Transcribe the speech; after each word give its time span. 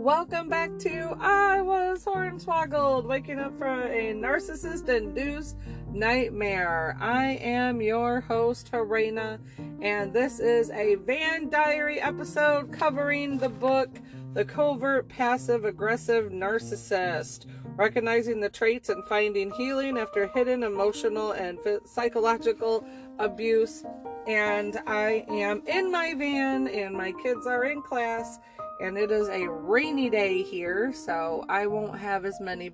Welcome 0.00 0.48
back 0.48 0.78
to 0.78 1.14
I 1.20 1.60
Was 1.60 2.06
Hornswoggled, 2.06 3.04
waking 3.04 3.38
up 3.38 3.58
from 3.58 3.82
a 3.82 4.14
narcissist 4.14 4.88
induced 4.88 5.56
nightmare. 5.92 6.96
I 6.98 7.32
am 7.42 7.82
your 7.82 8.22
host, 8.22 8.70
Helena, 8.70 9.38
and 9.82 10.10
this 10.10 10.40
is 10.40 10.70
a 10.70 10.94
Van 10.94 11.50
Diary 11.50 12.00
episode 12.00 12.72
covering 12.72 13.36
the 13.36 13.50
book 13.50 13.90
The 14.32 14.46
Covert 14.46 15.06
Passive 15.10 15.66
Aggressive 15.66 16.32
Narcissist 16.32 17.44
Recognizing 17.76 18.40
the 18.40 18.48
Traits 18.48 18.88
and 18.88 19.04
Finding 19.04 19.50
Healing 19.50 19.98
After 19.98 20.28
Hidden 20.28 20.62
Emotional 20.62 21.32
and 21.32 21.58
Psychological 21.84 22.86
Abuse. 23.18 23.84
And 24.26 24.80
I 24.86 25.26
am 25.28 25.62
in 25.66 25.92
my 25.92 26.14
van, 26.14 26.68
and 26.68 26.96
my 26.96 27.12
kids 27.22 27.46
are 27.46 27.64
in 27.64 27.82
class 27.82 28.38
and 28.80 28.96
it 28.96 29.10
is 29.10 29.28
a 29.28 29.48
rainy 29.48 30.10
day 30.10 30.42
here, 30.42 30.92
so 30.92 31.44
I 31.48 31.66
won't 31.66 31.98
have 31.98 32.24
as 32.24 32.40
many 32.40 32.72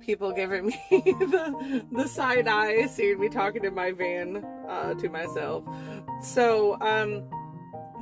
people 0.00 0.32
giving 0.32 0.66
me 0.66 0.78
the, 0.90 1.84
the 1.92 2.08
side 2.08 2.48
eye 2.48 2.86
seeing 2.86 3.20
me 3.20 3.28
talking 3.28 3.64
in 3.64 3.74
my 3.74 3.92
van 3.92 4.44
uh, 4.68 4.94
to 4.94 5.08
myself. 5.08 5.64
So, 6.22 6.78
um, 6.80 7.24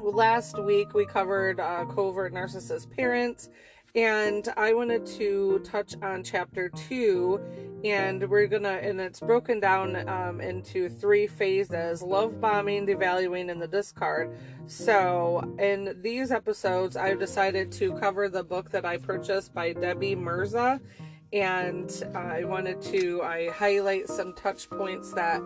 last 0.02 0.59
week 0.59 0.95
we 0.95 1.07
covered 1.07 1.60
uh, 1.60 1.84
covert 1.87 2.33
narcissist 2.33 2.91
parents 2.91 3.48
and 3.95 4.48
I 4.56 4.73
wanted 4.73 5.05
to 5.19 5.59
touch 5.64 5.95
on 6.01 6.24
chapter 6.24 6.70
two, 6.70 7.41
and 7.84 8.27
we're 8.28 8.46
gonna, 8.46 8.80
and 8.82 8.98
it's 9.01 9.20
broken 9.20 9.60
down 9.60 10.09
um, 10.09 10.41
into 10.41 10.88
three 10.88 11.27
phases 11.27 12.02
love 12.02 12.41
bombing, 12.41 12.87
devaluing, 12.87 13.51
and 13.51 13.60
the 13.60 13.68
discard. 13.68 14.34
So, 14.66 15.55
in 15.59 16.01
these 16.01 16.30
episodes, 16.30 16.96
I've 16.96 17.18
decided 17.18 17.70
to 17.73 17.93
cover 17.98 18.30
the 18.30 18.43
book 18.43 18.70
that 18.70 18.87
I 18.87 18.96
purchased 18.96 19.52
by 19.52 19.74
Debbie 19.74 20.15
Mirza, 20.15 20.80
and 21.35 21.90
I 22.15 22.45
wanted 22.45 22.80
to 22.82 23.23
I 23.23 23.51
highlight 23.51 24.09
some 24.09 24.35
touch 24.35 24.70
points 24.70 25.13
that 25.13 25.43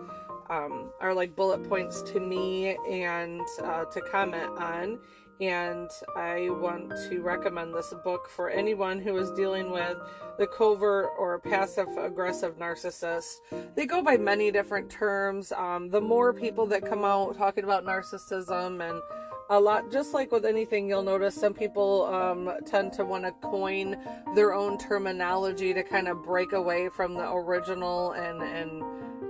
um, 0.49 0.91
are 1.01 1.13
like 1.13 1.35
bullet 1.35 1.67
points 1.67 2.01
to 2.03 2.21
me 2.21 2.77
and 2.89 3.41
uh, 3.61 3.83
to 3.85 4.01
comment 4.01 4.51
on 4.57 4.99
and 5.39 5.89
I 6.15 6.49
want 6.49 6.89
to 7.09 7.21
recommend 7.21 7.73
this 7.73 7.93
book 8.03 8.29
for 8.29 8.49
anyone 8.49 8.99
who 8.99 9.17
is 9.17 9.29
dealing 9.31 9.71
with 9.71 9.97
the 10.37 10.47
covert 10.47 11.09
or 11.17 11.39
passive 11.39 11.87
aggressive 11.97 12.57
narcissist. 12.57 13.35
They 13.75 13.85
go 13.85 14.01
by 14.01 14.17
many 14.17 14.51
different 14.51 14.89
terms. 14.89 15.51
Um, 15.51 15.89
the 15.89 16.01
more 16.01 16.33
people 16.33 16.65
that 16.67 16.85
come 16.85 17.05
out 17.05 17.37
talking 17.37 17.63
about 17.63 17.85
narcissism 17.85 18.87
and 18.87 19.01
a 19.49 19.59
lot, 19.59 19.91
just 19.91 20.13
like 20.13 20.31
with 20.31 20.45
anything, 20.45 20.89
you'll 20.89 21.03
notice 21.03 21.33
some 21.33 21.53
people 21.53 22.05
um, 22.07 22.51
tend 22.65 22.91
to 22.93 23.05
want 23.05 23.23
to 23.23 23.31
coin 23.47 23.95
their 24.35 24.53
own 24.53 24.77
terminology 24.77 25.73
to 25.73 25.83
kind 25.83 26.07
of 26.07 26.21
break 26.23 26.51
away 26.51 26.89
from 26.89 27.13
the 27.13 27.31
original 27.31 28.11
and 28.11 28.41
and 28.41 28.83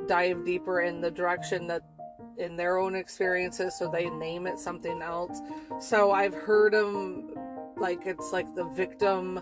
dive 0.07 0.45
deeper 0.45 0.81
in 0.81 1.01
the 1.01 1.11
direction 1.11 1.67
that 1.67 1.81
in 2.37 2.55
their 2.55 2.77
own 2.77 2.95
experiences, 2.95 3.77
so 3.77 3.89
they 3.89 4.09
name 4.09 4.47
it 4.47 4.59
something 4.59 5.01
else. 5.01 5.41
So 5.79 6.11
I've 6.11 6.33
heard 6.33 6.73
them 6.73 7.33
like 7.77 8.05
it's 8.05 8.31
like 8.31 8.53
the 8.55 8.65
victim 8.65 9.39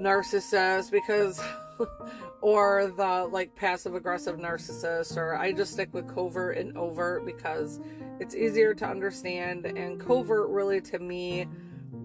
narcissist 0.00 0.90
because 0.90 1.40
or 2.40 2.92
the 2.96 3.28
like 3.30 3.54
passive 3.54 3.94
aggressive 3.94 4.36
narcissist 4.36 5.16
or 5.16 5.36
I 5.36 5.52
just 5.52 5.72
stick 5.72 5.92
with 5.92 6.12
covert 6.14 6.58
and 6.58 6.76
overt 6.76 7.24
because 7.24 7.80
it's 8.20 8.34
easier 8.34 8.74
to 8.74 8.86
understand 8.86 9.66
and 9.66 10.00
covert 10.00 10.48
really 10.50 10.80
to 10.82 10.98
me 10.98 11.46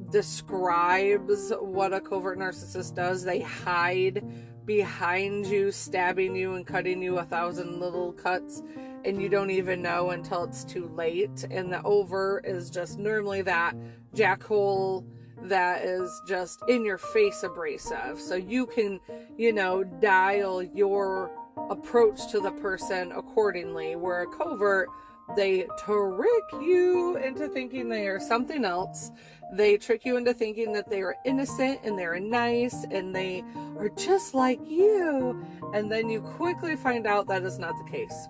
describes 0.09 1.53
what 1.59 1.93
a 1.93 2.01
covert 2.01 2.37
narcissist 2.37 2.95
does. 2.95 3.23
They 3.23 3.39
hide 3.39 4.23
behind 4.65 5.45
you, 5.47 5.71
stabbing 5.71 6.35
you 6.35 6.53
and 6.53 6.65
cutting 6.65 7.01
you 7.01 7.17
a 7.17 7.23
thousand 7.23 7.79
little 7.79 8.13
cuts 8.13 8.61
and 9.05 9.21
you 9.21 9.29
don't 9.29 9.51
even 9.51 9.81
know 9.81 10.11
until 10.11 10.43
it's 10.43 10.63
too 10.63 10.87
late. 10.95 11.45
And 11.49 11.71
the 11.71 11.81
over 11.83 12.41
is 12.43 12.69
just 12.69 12.99
normally 12.99 13.41
that 13.43 13.75
jackhole 14.15 15.05
that 15.43 15.83
is 15.83 16.21
just 16.27 16.61
in 16.67 16.85
your 16.85 16.97
face 16.97 17.43
abrasive. 17.43 18.19
So 18.19 18.35
you 18.35 18.67
can, 18.67 18.99
you 19.37 19.53
know, 19.53 19.83
dial 19.83 20.61
your 20.61 21.31
approach 21.69 22.29
to 22.31 22.39
the 22.39 22.51
person 22.51 23.11
accordingly. 23.11 23.95
Where 23.95 24.21
a 24.21 24.27
covert, 24.27 24.87
they 25.35 25.67
trick 25.83 26.61
you 26.61 27.17
into 27.17 27.47
thinking 27.47 27.89
they 27.89 28.07
are 28.07 28.19
something 28.19 28.65
else. 28.65 29.09
They 29.53 29.77
trick 29.77 30.05
you 30.05 30.17
into 30.17 30.33
thinking 30.33 30.71
that 30.73 30.89
they 30.89 31.01
are 31.01 31.15
innocent 31.25 31.81
and 31.83 31.97
they're 31.97 32.19
nice 32.19 32.85
and 32.89 33.13
they 33.15 33.43
are 33.77 33.89
just 33.89 34.33
like 34.33 34.59
you. 34.65 35.43
And 35.73 35.91
then 35.91 36.09
you 36.09 36.21
quickly 36.21 36.75
find 36.75 37.05
out 37.05 37.27
that 37.27 37.43
is 37.43 37.59
not 37.59 37.77
the 37.77 37.89
case. 37.91 38.27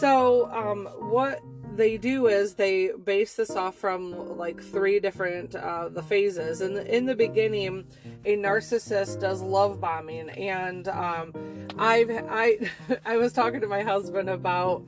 So, 0.00 0.50
um, 0.52 0.86
what 1.10 1.40
they 1.76 1.96
do 1.96 2.26
is 2.26 2.54
they 2.54 2.90
base 3.04 3.36
this 3.36 3.50
off 3.50 3.76
from 3.76 4.36
like 4.36 4.60
three 4.60 4.98
different 4.98 5.54
uh, 5.54 5.88
the 5.88 6.02
phases. 6.02 6.60
And 6.60 6.76
in, 6.78 6.86
in 6.86 7.06
the 7.06 7.14
beginning, 7.14 7.84
a 8.24 8.36
narcissist 8.36 9.20
does 9.20 9.42
love 9.42 9.80
bombing, 9.80 10.30
and 10.30 10.88
um, 10.88 11.32
I've 11.78 12.10
I 12.10 12.70
I 13.04 13.16
was 13.16 13.32
talking 13.32 13.60
to 13.60 13.68
my 13.68 13.82
husband 13.82 14.28
about 14.28 14.84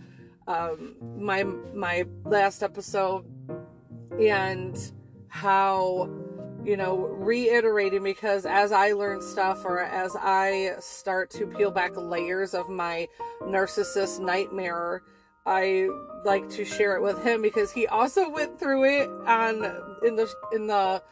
um, 0.46 0.96
my 1.16 1.44
my 1.74 2.06
last 2.24 2.62
episode 2.62 3.24
and 4.18 4.92
how 5.28 6.08
you 6.64 6.76
know, 6.76 6.96
reiterating 6.96 8.02
because 8.02 8.44
as 8.44 8.72
I 8.72 8.92
learn 8.92 9.22
stuff 9.22 9.64
or 9.64 9.80
as 9.80 10.14
I 10.20 10.74
start 10.80 11.30
to 11.30 11.46
peel 11.46 11.70
back 11.70 11.96
layers 11.96 12.52
of 12.52 12.68
my 12.68 13.08
narcissist 13.42 14.20
nightmare, 14.20 15.02
I 15.46 15.88
like 16.24 16.48
to 16.50 16.64
share 16.64 16.96
it 16.96 17.02
with 17.02 17.22
him 17.22 17.40
because 17.40 17.72
he 17.72 17.86
also 17.86 18.28
went 18.28 18.58
through 18.58 18.84
it 18.84 19.08
on 19.26 19.64
in 20.04 20.16
the 20.16 20.30
in 20.52 20.66
the 20.66 21.02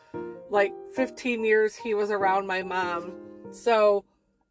like 0.50 0.72
15 0.94 1.44
years 1.44 1.74
he 1.74 1.94
was 1.94 2.10
around 2.10 2.46
my 2.46 2.62
mom. 2.62 3.12
So 3.50 4.04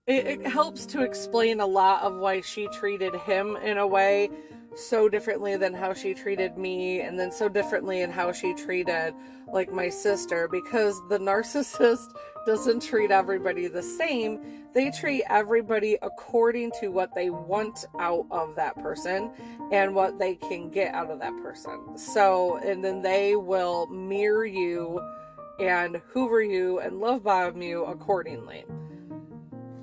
it, 0.08 0.26
it 0.26 0.47
helps 0.47 0.86
to 0.88 1.03
explain 1.03 1.59
a 1.59 1.68
lot 1.68 2.02
of 2.02 2.16
why 2.16 2.42
she 2.42 2.68
treated 2.70 3.14
him 3.14 3.58
in 3.58 3.78
a 3.78 3.86
way 3.86 4.30
so 4.75 5.08
differently 5.08 5.56
than 5.58 5.74
how 5.74 5.94
she 5.94 6.13
treated 6.13 6.58
me 6.58 7.02
and 7.02 7.18
then 7.18 7.31
so 7.31 7.47
differently 7.47 8.02
in 8.02 8.12
how 8.12 8.31
she 8.31 8.53
treated 8.53 9.13
like 9.52 9.72
my 9.72 9.90
sister 9.90 10.47
because 10.47 11.02
the 11.09 11.18
narcissist 11.19 12.13
doesn't 12.46 12.81
treat 12.81 13.12
everybody 13.12 13.68
the 13.68 13.81
same. 13.81 14.40
They 14.74 14.91
treat 14.91 15.24
everybody 15.30 15.97
according 16.02 16.72
to 16.81 16.90
what 16.90 17.16
they 17.16 17.30
want 17.30 17.85
out 17.97 18.25
of 18.30 18.56
that 18.56 18.75
person 18.75 19.31
and 19.72 19.96
what 19.96 20.19
they 20.19 20.35
can 20.35 20.69
get 20.69 20.94
out 20.94 21.09
of 21.09 21.19
that 21.19 21.35
person. 21.41 21.97
So 21.97 22.58
and 22.58 22.84
then 22.84 23.02
they 23.02 23.35
will 23.35 23.88
mirror 23.88 24.46
you 24.46 25.02
and 25.59 26.02
hoover 26.12 26.41
you 26.44 26.80
and 26.80 27.00
love 27.00 27.24
bomb 27.24 27.62
you 27.62 27.85
accordingly 27.85 28.66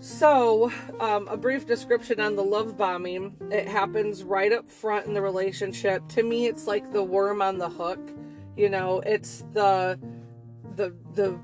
so, 0.03 0.73
um, 0.99 1.29
a 1.29 1.37
brief 1.37 1.65
description 1.65 2.19
on 2.19 2.35
the 2.35 2.43
love 2.43 2.77
bombing. 2.77 3.37
It 3.53 3.69
happens 3.69 4.25
right 4.25 4.53
up 4.53 4.69
front 4.69 5.07
in 5.07 5.15
the 5.15 5.23
relationship. 5.23 6.09
To 6.09 6.25
me, 6.25 6.49
it's 6.49 6.67
like 6.67 6.93
the 6.93 7.05
worm 7.05 7.41
on 7.41 7.59
the 7.59 7.69
hook. 7.69 8.01
You 8.57 8.69
know, 8.69 8.99
it's 9.07 9.45
the 9.53 10.01
the 10.75 10.93
the 11.15 11.39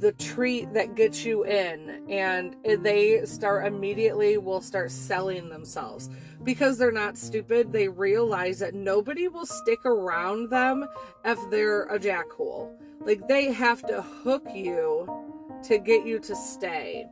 the 0.00 0.12
treat 0.12 0.70
that 0.74 0.96
gets 0.96 1.24
you 1.24 1.46
in, 1.46 2.04
and 2.10 2.54
they 2.62 3.24
start 3.24 3.66
immediately 3.66 4.36
will 4.36 4.60
start 4.60 4.90
selling 4.90 5.48
themselves 5.48 6.10
because 6.44 6.76
they're 6.76 6.92
not 6.92 7.16
stupid. 7.16 7.72
They 7.72 7.88
realize 7.88 8.58
that 8.58 8.74
nobody 8.74 9.28
will 9.28 9.46
stick 9.46 9.78
around 9.86 10.50
them 10.50 10.86
if 11.24 11.38
they're 11.48 11.84
a 11.84 11.98
jackhole. 11.98 12.68
Like 13.00 13.26
they 13.28 13.50
have 13.50 13.80
to 13.86 14.02
hook 14.02 14.46
you 14.54 15.08
to 15.62 15.78
get 15.78 16.04
you 16.04 16.18
to 16.18 16.36
stay 16.36 17.06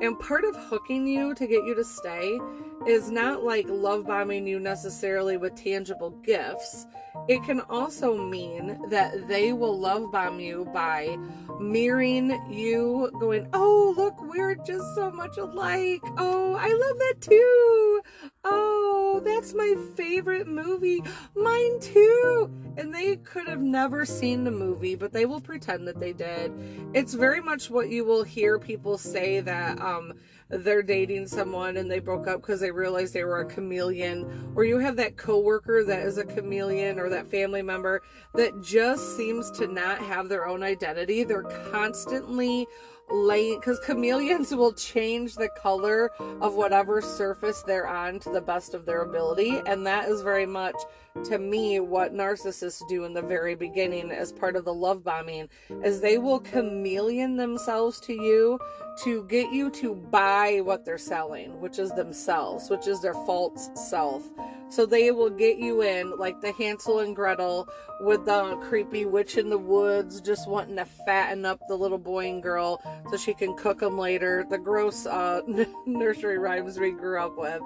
and 0.00 0.18
part 0.18 0.44
of 0.44 0.54
hooking 0.56 1.06
you 1.06 1.34
to 1.34 1.46
get 1.46 1.64
you 1.64 1.74
to 1.74 1.84
stay 1.84 2.38
is 2.86 3.10
not 3.10 3.44
like 3.44 3.66
love 3.68 4.06
bombing 4.06 4.46
you 4.46 4.60
necessarily 4.60 5.36
with 5.36 5.54
tangible 5.54 6.10
gifts. 6.22 6.86
It 7.28 7.42
can 7.44 7.60
also 7.62 8.16
mean 8.16 8.78
that 8.88 9.28
they 9.28 9.52
will 9.52 9.78
love 9.78 10.10
bomb 10.12 10.40
you 10.40 10.68
by 10.72 11.16
mirroring 11.60 12.30
you, 12.50 13.10
going, 13.18 13.48
Oh, 13.52 13.94
look, 13.96 14.14
we're 14.22 14.54
just 14.54 14.94
so 14.94 15.10
much 15.10 15.36
alike. 15.36 16.00
Oh, 16.16 16.54
I 16.54 16.68
love 16.68 16.98
that 16.98 17.14
too. 17.20 18.00
Oh, 18.44 18.97
that's 19.20 19.54
my 19.54 19.74
favorite 19.94 20.46
movie. 20.46 21.02
Mine 21.34 21.80
too. 21.80 22.50
and 22.78 22.94
they 22.94 23.16
could 23.16 23.48
have 23.48 23.60
never 23.60 24.06
seen 24.06 24.44
the 24.44 24.50
movie, 24.52 24.94
but 24.94 25.12
they 25.12 25.26
will 25.26 25.40
pretend 25.40 25.86
that 25.88 25.98
they 25.98 26.12
did. 26.12 26.52
It's 26.94 27.12
very 27.12 27.40
much 27.40 27.70
what 27.70 27.88
you 27.90 28.04
will 28.04 28.22
hear 28.22 28.56
people 28.56 28.96
say 28.96 29.40
that 29.40 29.80
um, 29.80 30.12
they're 30.48 30.84
dating 30.84 31.26
someone 31.26 31.76
and 31.76 31.90
they 31.90 31.98
broke 31.98 32.28
up 32.28 32.40
because 32.40 32.60
they 32.60 32.70
realized 32.70 33.12
they 33.12 33.24
were 33.24 33.40
a 33.40 33.44
chameleon, 33.44 34.52
or 34.54 34.64
you 34.64 34.78
have 34.78 34.94
that 34.96 35.16
coworker 35.16 35.82
that 35.84 36.06
is 36.06 36.18
a 36.18 36.24
chameleon, 36.24 37.00
or 37.00 37.08
that 37.08 37.28
family 37.28 37.62
member 37.62 38.00
that 38.34 38.62
just 38.62 39.16
seems 39.16 39.50
to 39.50 39.66
not 39.66 39.98
have 39.98 40.28
their 40.28 40.46
own 40.46 40.62
identity. 40.62 41.24
They're 41.24 41.42
constantly 41.72 42.68
laying 43.10 43.58
because 43.58 43.80
chameleons 43.80 44.54
will 44.54 44.72
change 44.72 45.34
the 45.34 45.48
color 45.48 46.10
of 46.40 46.54
whatever 46.54 47.00
surface 47.00 47.62
they're 47.62 47.86
on 47.86 48.18
to 48.20 48.30
the 48.30 48.40
best 48.40 48.74
of 48.74 48.84
their 48.84 49.02
ability 49.02 49.60
and 49.66 49.86
that 49.86 50.08
is 50.08 50.22
very 50.22 50.46
much 50.46 50.76
to 51.24 51.38
me 51.38 51.80
what 51.80 52.14
narcissists 52.14 52.86
do 52.88 53.04
in 53.04 53.12
the 53.12 53.22
very 53.22 53.54
beginning 53.54 54.10
as 54.10 54.32
part 54.32 54.56
of 54.56 54.64
the 54.64 54.72
love 54.72 55.02
bombing 55.02 55.48
is 55.84 56.00
they 56.00 56.18
will 56.18 56.40
chameleon 56.40 57.36
themselves 57.36 58.00
to 58.00 58.12
you 58.12 58.58
to 59.02 59.24
get 59.24 59.52
you 59.52 59.70
to 59.70 59.94
buy 59.94 60.60
what 60.62 60.84
they're 60.84 60.98
selling 60.98 61.60
which 61.60 61.78
is 61.78 61.90
themselves 61.92 62.70
which 62.70 62.86
is 62.86 63.00
their 63.00 63.14
false 63.14 63.70
self 63.74 64.24
so 64.70 64.84
they 64.84 65.10
will 65.10 65.30
get 65.30 65.58
you 65.58 65.82
in 65.82 66.16
like 66.18 66.40
the 66.40 66.52
Hansel 66.52 67.00
and 67.00 67.16
Gretel 67.16 67.68
with 68.00 68.26
the 68.26 68.56
creepy 68.56 69.06
witch 69.06 69.38
in 69.38 69.48
the 69.48 69.58
woods 69.58 70.20
just 70.20 70.48
wanting 70.48 70.76
to 70.76 70.84
fatten 70.84 71.46
up 71.46 71.60
the 71.68 71.74
little 71.74 71.98
boy 71.98 72.28
and 72.28 72.42
girl 72.42 72.82
so 73.10 73.16
she 73.16 73.32
can 73.32 73.56
cook 73.56 73.80
them 73.80 73.96
later. 73.96 74.44
The 74.48 74.58
gross 74.58 75.06
uh, 75.06 75.40
nursery 75.86 76.38
rhymes 76.38 76.78
we 76.78 76.92
grew 76.92 77.18
up 77.18 77.38
with. 77.38 77.62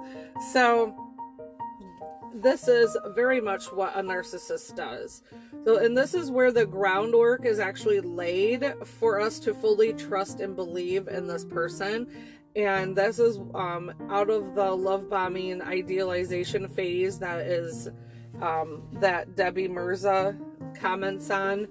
So 0.53 1.12
this 2.35 2.69
is 2.69 2.97
very 3.15 3.41
much 3.41 3.73
what 3.73 3.97
a 3.97 4.03
narcissist 4.03 4.75
does. 4.77 5.23
So, 5.65 5.79
and 5.79 5.97
this 5.97 6.15
is 6.15 6.31
where 6.31 6.53
the 6.53 6.67
groundwork 6.67 7.45
is 7.45 7.59
actually 7.59 8.01
laid 8.01 8.75
for 8.85 9.21
us 9.21 9.39
to 9.41 9.55
fully 9.55 9.93
trust 9.93 10.41
and 10.41 10.57
believe 10.57 11.09
in 11.09 11.27
this 11.27 11.45
person 11.45 12.09
and 12.55 12.95
this 12.95 13.19
is 13.19 13.39
um, 13.55 13.93
out 14.11 14.29
of 14.29 14.55
the 14.55 14.71
love 14.73 15.09
bombing 15.09 15.63
idealization 15.63 16.69
phase 16.69 17.19
that 17.19 17.41
is 17.41 17.89
um, 18.41 18.83
that 18.95 19.35
Debbie 19.37 19.69
Mirza 19.69 20.37
comments 20.75 21.31
on 21.31 21.67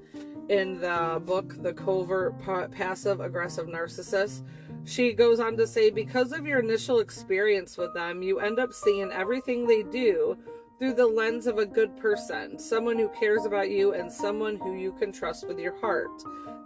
in 0.49 0.79
the 0.81 1.21
book 1.25 1.61
The 1.61 1.73
Covert 1.73 2.39
Passive 2.71 3.19
Aggressive 3.19 3.67
Narcissist. 3.67 4.43
She 4.83 5.13
goes 5.13 5.39
on 5.39 5.55
to 5.57 5.67
say, 5.67 5.91
because 5.91 6.31
of 6.31 6.47
your 6.47 6.59
initial 6.59 6.99
experience 6.99 7.77
with 7.77 7.93
them, 7.93 8.23
you 8.23 8.39
end 8.39 8.57
up 8.57 8.73
seeing 8.73 9.11
everything 9.11 9.67
they 9.67 9.83
do 9.83 10.37
through 10.81 10.93
the 10.95 11.05
lens 11.05 11.45
of 11.45 11.59
a 11.59 11.65
good 11.65 11.95
person, 11.95 12.57
someone 12.57 12.97
who 12.97 13.07
cares 13.09 13.45
about 13.45 13.69
you, 13.69 13.93
and 13.93 14.11
someone 14.11 14.55
who 14.55 14.73
you 14.73 14.91
can 14.93 15.11
trust 15.11 15.47
with 15.47 15.59
your 15.59 15.79
heart. 15.79 16.09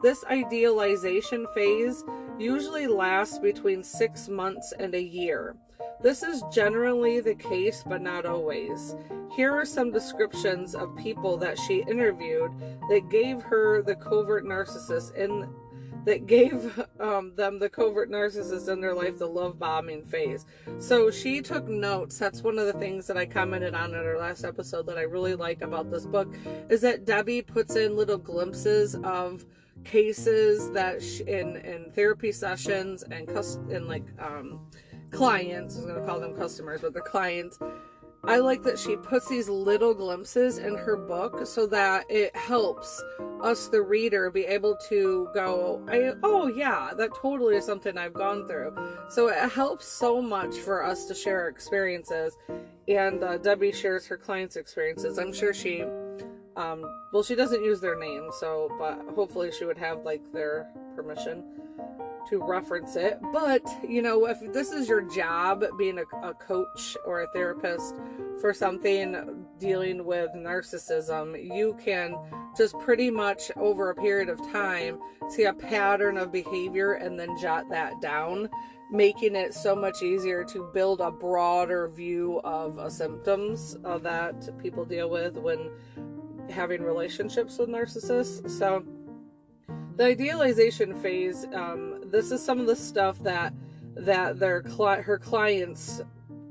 This 0.01 0.23
idealization 0.31 1.45
phase 1.53 2.01
usually 2.39 2.87
lasts 2.87 3.39
between 3.39 3.83
six 3.83 4.29
months 4.29 4.73
and 4.79 4.95
a 4.95 5.03
year. 5.03 5.57
This 6.01 6.23
is 6.23 6.45
generally 6.49 7.19
the 7.19 7.35
case, 7.35 7.83
but 7.85 8.01
not 8.01 8.25
always. 8.25 8.95
Here 9.35 9.51
are 9.51 9.65
some 9.65 9.91
descriptions 9.91 10.75
of 10.75 10.95
people 10.95 11.35
that 11.39 11.59
she 11.59 11.83
interviewed 11.85 12.51
that 12.89 13.09
gave 13.09 13.41
her 13.41 13.81
the 13.81 13.95
covert 13.95 14.45
narcissist 14.45 15.13
in 15.15 15.49
that 16.05 16.27
gave 16.27 16.79
um, 16.99 17.33
them 17.35 17.59
the 17.59 17.69
covert 17.69 18.09
narcissist 18.09 18.71
in 18.71 18.81
their 18.81 18.93
life 18.93 19.17
the 19.17 19.27
love 19.27 19.59
bombing 19.59 20.05
phase. 20.05 20.45
So 20.79 21.11
she 21.11 21.41
took 21.41 21.67
notes. 21.67 22.17
That's 22.17 22.41
one 22.41 22.57
of 22.57 22.65
the 22.67 22.73
things 22.73 23.07
that 23.07 23.17
I 23.17 23.25
commented 23.25 23.73
on 23.73 23.93
in 23.93 23.99
our 23.99 24.17
last 24.17 24.43
episode 24.43 24.85
that 24.87 24.97
I 24.97 25.01
really 25.03 25.35
like 25.35 25.61
about 25.61 25.91
this 25.91 26.05
book 26.05 26.33
is 26.69 26.81
that 26.81 27.05
Debbie 27.05 27.41
puts 27.41 27.75
in 27.75 27.95
little 27.95 28.17
glimpses 28.17 28.95
of 29.03 29.45
cases 29.83 30.71
that 30.71 31.01
she, 31.01 31.23
in 31.23 31.57
in 31.57 31.91
therapy 31.91 32.31
sessions 32.31 33.03
and 33.03 33.27
cus- 33.27 33.59
and 33.69 33.87
like 33.87 34.05
um, 34.19 34.59
clients. 35.11 35.75
I 35.75 35.81
was 35.81 35.87
gonna 35.87 36.05
call 36.05 36.19
them 36.19 36.35
customers, 36.35 36.81
but 36.81 36.93
they're 36.93 37.01
clients. 37.01 37.59
I 38.27 38.37
like 38.39 38.63
that 38.63 38.79
she 38.79 38.95
puts 38.95 39.27
these 39.27 39.47
little 39.47 39.93
glimpses 39.93 40.57
in 40.57 40.75
her 40.75 40.95
book 40.95 41.45
so 41.45 41.67
that 41.67 42.05
it 42.09 42.35
helps 42.35 43.03
us, 43.41 43.67
the 43.67 43.81
reader, 43.81 44.31
be 44.31 44.45
able 44.45 44.77
to 44.89 45.29
go, 45.33 45.85
oh, 46.23 46.47
yeah, 46.47 46.91
that 46.97 47.13
totally 47.15 47.57
is 47.57 47.65
something 47.65 47.97
I've 47.97 48.13
gone 48.13 48.47
through. 48.47 48.75
So 49.09 49.27
it 49.27 49.49
helps 49.51 49.85
so 49.85 50.21
much 50.21 50.55
for 50.55 50.83
us 50.83 51.05
to 51.05 51.13
share 51.13 51.41
our 51.41 51.49
experiences. 51.49 52.35
And 52.87 53.23
uh, 53.23 53.37
Debbie 53.37 53.71
shares 53.71 54.07
her 54.07 54.17
clients' 54.17 54.55
experiences. 54.55 55.17
I'm 55.17 55.33
sure 55.33 55.53
she 55.53 55.83
um, 56.55 56.85
well, 57.11 57.23
she 57.23 57.35
doesn't 57.35 57.63
use 57.63 57.81
their 57.81 57.99
name, 57.99 58.29
so, 58.39 58.73
but 58.79 58.97
hopefully 59.13 59.51
she 59.51 59.65
would 59.65 59.77
have, 59.77 60.03
like, 60.03 60.21
their 60.31 60.69
permission 60.95 61.43
to 62.29 62.43
reference 62.43 62.95
it. 62.95 63.19
But, 63.31 63.63
you 63.87 64.01
know, 64.01 64.25
if 64.25 64.39
this 64.53 64.71
is 64.71 64.87
your 64.87 65.01
job, 65.01 65.63
being 65.77 65.99
a, 65.99 66.27
a 66.27 66.33
coach 66.33 66.97
or 67.05 67.21
a 67.21 67.27
therapist 67.33 67.95
for 68.39 68.53
something 68.53 69.45
dealing 69.59 70.05
with 70.05 70.29
narcissism, 70.35 71.55
you 71.55 71.77
can 71.83 72.15
just 72.57 72.77
pretty 72.79 73.09
much 73.09 73.51
over 73.55 73.89
a 73.89 73.95
period 73.95 74.29
of 74.29 74.39
time 74.51 74.99
see 75.29 75.43
a 75.43 75.53
pattern 75.53 76.17
of 76.17 76.31
behavior 76.31 76.93
and 76.93 77.19
then 77.19 77.35
jot 77.37 77.69
that 77.69 77.99
down 78.01 78.49
making 78.91 79.35
it 79.35 79.53
so 79.53 79.75
much 79.75 80.01
easier 80.03 80.43
to 80.43 80.69
build 80.73 81.01
a 81.01 81.11
broader 81.11 81.87
view 81.89 82.39
of 82.43 82.77
uh, 82.77 82.89
symptoms 82.89 83.77
uh, 83.83 83.97
that 83.97 84.47
people 84.61 84.85
deal 84.85 85.09
with 85.09 85.37
when 85.37 85.69
having 86.49 86.83
relationships 86.83 87.57
with 87.57 87.69
narcissists. 87.69 88.49
So, 88.49 88.83
the 89.95 90.05
idealization 90.05 90.93
phase, 91.01 91.45
um, 91.53 92.01
this 92.05 92.31
is 92.31 92.43
some 92.43 92.59
of 92.59 92.67
the 92.67 92.75
stuff 92.75 93.21
that 93.23 93.53
that 93.95 94.39
their 94.39 94.61
cli- 94.61 95.01
her 95.01 95.17
clients 95.17 96.01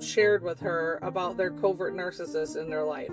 shared 0.00 0.42
with 0.42 0.60
her 0.60 0.98
about 1.02 1.36
their 1.36 1.50
covert 1.50 1.94
narcissist 1.94 2.56
in 2.56 2.70
their 2.70 2.84
life. 2.84 3.12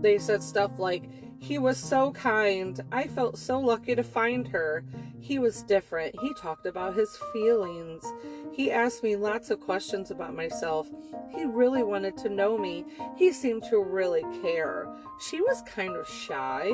They 0.00 0.18
said 0.18 0.42
stuff 0.42 0.78
like, 0.78 1.04
he 1.38 1.58
was 1.58 1.78
so 1.78 2.12
kind. 2.12 2.80
I 2.92 3.06
felt 3.06 3.38
so 3.38 3.58
lucky 3.58 3.94
to 3.94 4.02
find 4.02 4.46
her. 4.48 4.84
He 5.20 5.38
was 5.38 5.62
different. 5.62 6.14
He 6.20 6.34
talked 6.34 6.66
about 6.66 6.94
his 6.94 7.16
feelings. 7.32 8.04
He 8.52 8.70
asked 8.70 9.02
me 9.02 9.16
lots 9.16 9.50
of 9.50 9.60
questions 9.60 10.10
about 10.10 10.34
myself. 10.34 10.88
He 11.34 11.44
really 11.44 11.82
wanted 11.82 12.16
to 12.18 12.28
know 12.28 12.58
me. 12.58 12.84
He 13.16 13.32
seemed 13.32 13.62
to 13.70 13.82
really 13.82 14.24
care. 14.42 14.88
She 15.28 15.40
was 15.40 15.62
kind 15.62 15.96
of 15.96 16.08
shy. 16.08 16.72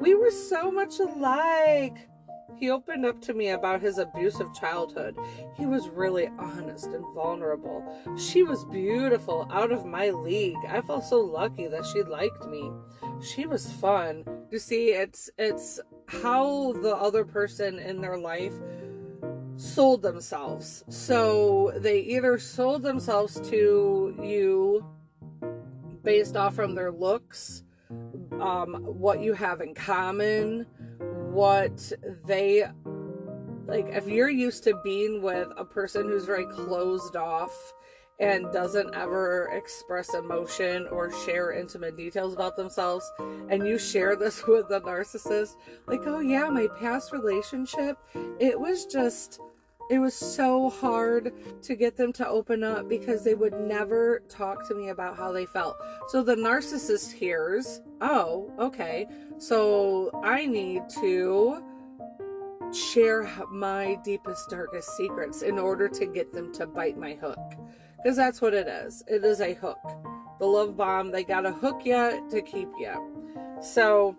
We 0.00 0.14
were 0.14 0.30
so 0.30 0.70
much 0.70 1.00
alike. 1.00 2.08
He 2.56 2.70
opened 2.70 3.06
up 3.06 3.20
to 3.22 3.34
me 3.34 3.50
about 3.50 3.80
his 3.80 3.98
abusive 3.98 4.52
childhood. 4.54 5.16
He 5.54 5.66
was 5.66 5.88
really 5.88 6.28
honest 6.38 6.86
and 6.86 7.04
vulnerable. 7.14 7.84
She 8.16 8.42
was 8.42 8.64
beautiful, 8.64 9.48
out 9.52 9.70
of 9.70 9.84
my 9.86 10.10
league. 10.10 10.58
I 10.68 10.80
felt 10.80 11.04
so 11.04 11.20
lucky 11.20 11.68
that 11.68 11.86
she 11.86 12.02
liked 12.02 12.46
me. 12.46 12.70
She 13.22 13.46
was 13.46 13.70
fun. 13.72 14.24
You 14.50 14.58
see, 14.58 14.90
it's 14.90 15.30
it's 15.38 15.80
how 16.06 16.72
the 16.72 16.96
other 16.96 17.24
person 17.24 17.78
in 17.78 18.00
their 18.00 18.16
life 18.16 18.54
sold 19.56 20.02
themselves. 20.02 20.84
So 20.88 21.72
they 21.76 22.00
either 22.00 22.38
sold 22.38 22.82
themselves 22.82 23.40
to 23.50 24.16
you 24.22 24.86
based 26.02 26.36
off 26.36 26.54
from 26.54 26.74
their 26.74 26.92
looks, 26.92 27.64
um, 28.40 28.74
what 28.84 29.20
you 29.20 29.32
have 29.34 29.60
in 29.60 29.74
common, 29.74 30.66
what 31.30 31.92
they 32.26 32.64
like 33.66 33.86
if 33.88 34.08
you're 34.08 34.30
used 34.30 34.64
to 34.64 34.78
being 34.82 35.22
with 35.22 35.48
a 35.56 35.64
person 35.64 36.06
who's 36.06 36.24
very 36.24 36.46
closed 36.46 37.16
off 37.16 37.74
and 38.20 38.50
doesn't 38.52 38.94
ever 38.94 39.50
express 39.52 40.14
emotion 40.14 40.88
or 40.88 41.12
share 41.24 41.52
intimate 41.52 41.96
details 41.96 42.34
about 42.34 42.56
themselves 42.56 43.10
and 43.48 43.66
you 43.66 43.78
share 43.78 44.16
this 44.16 44.46
with 44.48 44.70
a 44.70 44.80
narcissist 44.80 45.56
like 45.86 46.00
oh 46.06 46.20
yeah 46.20 46.48
my 46.48 46.66
past 46.80 47.12
relationship 47.12 47.96
it 48.40 48.58
was 48.58 48.86
just 48.86 49.40
it 49.90 49.98
was 49.98 50.14
so 50.14 50.68
hard 50.68 51.32
to 51.62 51.74
get 51.74 51.96
them 51.96 52.12
to 52.14 52.28
open 52.28 52.62
up 52.62 52.88
because 52.88 53.24
they 53.24 53.34
would 53.34 53.58
never 53.58 54.22
talk 54.28 54.68
to 54.68 54.74
me 54.74 54.90
about 54.90 55.16
how 55.16 55.32
they 55.32 55.46
felt. 55.46 55.76
So 56.08 56.22
the 56.22 56.34
narcissist 56.36 57.12
hears, 57.12 57.80
oh, 58.00 58.52
okay, 58.58 59.06
so 59.38 60.10
I 60.22 60.44
need 60.46 60.82
to 61.00 61.62
share 62.72 63.30
my 63.50 63.98
deepest, 64.04 64.50
darkest 64.50 64.94
secrets 64.96 65.42
in 65.42 65.58
order 65.58 65.88
to 65.88 66.06
get 66.06 66.32
them 66.32 66.52
to 66.54 66.66
bite 66.66 66.98
my 66.98 67.14
hook. 67.14 67.38
Because 67.96 68.16
that's 68.16 68.42
what 68.42 68.54
it 68.54 68.68
is. 68.68 69.02
It 69.08 69.24
is 69.24 69.40
a 69.40 69.54
hook. 69.54 69.80
The 70.38 70.46
love 70.46 70.76
bomb, 70.76 71.10
they 71.10 71.24
got 71.24 71.40
to 71.40 71.52
hook 71.52 71.80
you 71.84 72.26
to 72.30 72.42
keep 72.42 72.68
you. 72.78 73.56
So 73.60 74.14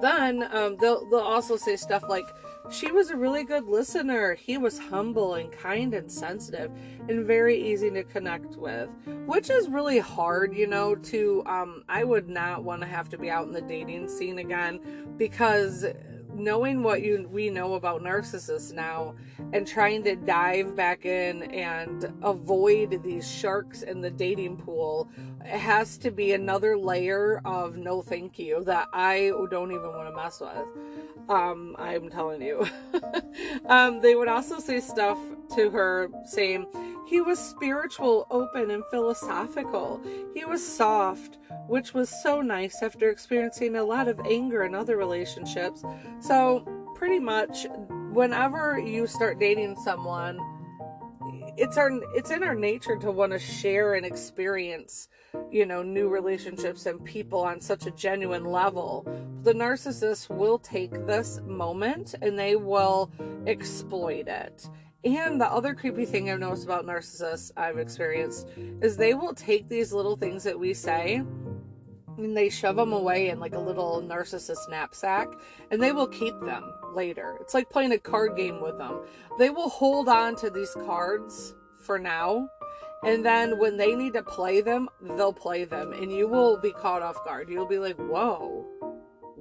then 0.00 0.42
um, 0.52 0.76
they'll 0.78 1.08
they'll 1.08 1.20
also 1.20 1.56
say 1.56 1.76
stuff 1.76 2.02
like 2.08 2.26
she 2.70 2.90
was 2.92 3.10
a 3.10 3.16
really 3.16 3.44
good 3.44 3.66
listener. 3.66 4.34
He 4.34 4.58
was 4.58 4.78
humble 4.78 5.34
and 5.34 5.50
kind 5.50 5.94
and 5.94 6.10
sensitive 6.10 6.70
and 7.08 7.26
very 7.26 7.60
easy 7.60 7.90
to 7.90 8.04
connect 8.04 8.56
with, 8.56 8.88
which 9.26 9.50
is 9.50 9.68
really 9.68 9.98
hard, 9.98 10.54
you 10.54 10.66
know, 10.66 10.94
to 10.94 11.42
um 11.46 11.84
I 11.88 12.04
would 12.04 12.28
not 12.28 12.64
want 12.64 12.82
to 12.82 12.86
have 12.86 13.08
to 13.10 13.18
be 13.18 13.30
out 13.30 13.46
in 13.46 13.52
the 13.52 13.62
dating 13.62 14.08
scene 14.08 14.38
again 14.38 14.80
because 15.16 15.84
knowing 16.34 16.82
what 16.82 17.02
you 17.02 17.28
we 17.30 17.50
know 17.50 17.74
about 17.74 18.02
narcissists 18.02 18.72
now 18.72 19.14
and 19.52 19.66
trying 19.66 20.02
to 20.02 20.16
dive 20.16 20.74
back 20.74 21.04
in 21.04 21.42
and 21.44 22.12
avoid 22.22 23.02
these 23.02 23.30
sharks 23.30 23.82
in 23.82 24.00
the 24.00 24.10
dating 24.10 24.56
pool 24.56 25.08
has 25.44 25.98
to 25.98 26.10
be 26.10 26.32
another 26.32 26.76
layer 26.76 27.40
of 27.44 27.76
no 27.76 28.02
thank 28.02 28.38
you 28.38 28.62
that 28.64 28.88
I 28.92 29.32
don't 29.50 29.72
even 29.72 29.88
want 29.88 30.08
to 30.08 30.16
mess 30.16 30.40
with. 30.40 31.28
Um, 31.28 31.76
I'm 31.78 32.08
telling 32.10 32.42
you. 32.42 32.66
um, 33.66 34.00
they 34.00 34.14
would 34.14 34.28
also 34.28 34.58
say 34.58 34.80
stuff 34.80 35.18
to 35.56 35.70
her 35.70 36.08
saying, 36.24 36.66
he 37.12 37.20
was 37.20 37.38
spiritual, 37.38 38.26
open, 38.30 38.70
and 38.70 38.82
philosophical. 38.90 40.00
He 40.32 40.46
was 40.46 40.66
soft, 40.66 41.36
which 41.66 41.92
was 41.92 42.08
so 42.22 42.40
nice 42.40 42.82
after 42.82 43.10
experiencing 43.10 43.76
a 43.76 43.84
lot 43.84 44.08
of 44.08 44.18
anger 44.20 44.64
in 44.64 44.74
other 44.74 44.96
relationships. 44.96 45.84
So, 46.20 46.60
pretty 46.94 47.18
much, 47.18 47.66
whenever 48.12 48.78
you 48.78 49.06
start 49.06 49.38
dating 49.38 49.76
someone, 49.84 50.38
it's 51.58 51.76
our 51.76 51.90
it's 52.14 52.30
in 52.30 52.42
our 52.42 52.54
nature 52.54 52.96
to 52.96 53.10
want 53.10 53.32
to 53.32 53.38
share 53.38 53.92
and 53.92 54.06
experience 54.06 55.08
you 55.50 55.66
know 55.66 55.82
new 55.82 56.08
relationships 56.08 56.86
and 56.86 57.04
people 57.04 57.40
on 57.40 57.60
such 57.60 57.84
a 57.84 57.90
genuine 57.90 58.46
level 58.46 59.06
the 59.42 59.52
narcissist 59.52 60.30
will 60.30 60.58
take 60.58 60.92
this 61.06 61.40
moment 61.44 62.14
and 62.22 62.38
they 62.38 62.56
will 62.56 63.10
exploit 63.46 64.28
it 64.28 64.70
and 65.04 65.40
the 65.40 65.46
other 65.46 65.74
creepy 65.74 66.04
thing 66.04 66.30
I've 66.30 66.38
noticed 66.38 66.64
about 66.64 66.86
narcissists 66.86 67.50
I've 67.56 67.78
experienced 67.78 68.48
is 68.80 68.96
they 68.96 69.14
will 69.14 69.34
take 69.34 69.68
these 69.68 69.92
little 69.92 70.16
things 70.16 70.44
that 70.44 70.58
we 70.58 70.74
say 70.74 71.22
and 72.18 72.36
they 72.36 72.48
shove 72.48 72.76
them 72.76 72.92
away 72.92 73.30
in 73.30 73.40
like 73.40 73.54
a 73.54 73.58
little 73.58 74.02
narcissist 74.02 74.68
knapsack 74.68 75.28
and 75.70 75.82
they 75.82 75.92
will 75.92 76.06
keep 76.06 76.38
them 76.40 76.72
later. 76.94 77.36
It's 77.40 77.54
like 77.54 77.70
playing 77.70 77.92
a 77.92 77.98
card 77.98 78.36
game 78.36 78.60
with 78.60 78.78
them. 78.78 79.00
They 79.38 79.50
will 79.50 79.70
hold 79.70 80.08
on 80.08 80.36
to 80.36 80.50
these 80.50 80.72
cards 80.84 81.54
for 81.78 81.98
now 81.98 82.48
and 83.04 83.24
then 83.24 83.58
when 83.58 83.76
they 83.76 83.96
need 83.96 84.12
to 84.12 84.22
play 84.22 84.60
them, 84.60 84.88
they'll 85.00 85.32
play 85.32 85.64
them 85.64 85.92
and 85.92 86.12
you 86.12 86.28
will 86.28 86.58
be 86.58 86.70
caught 86.70 87.02
off 87.02 87.24
guard. 87.24 87.48
You'll 87.48 87.66
be 87.66 87.78
like, 87.78 87.96
"Whoa." 87.96 88.81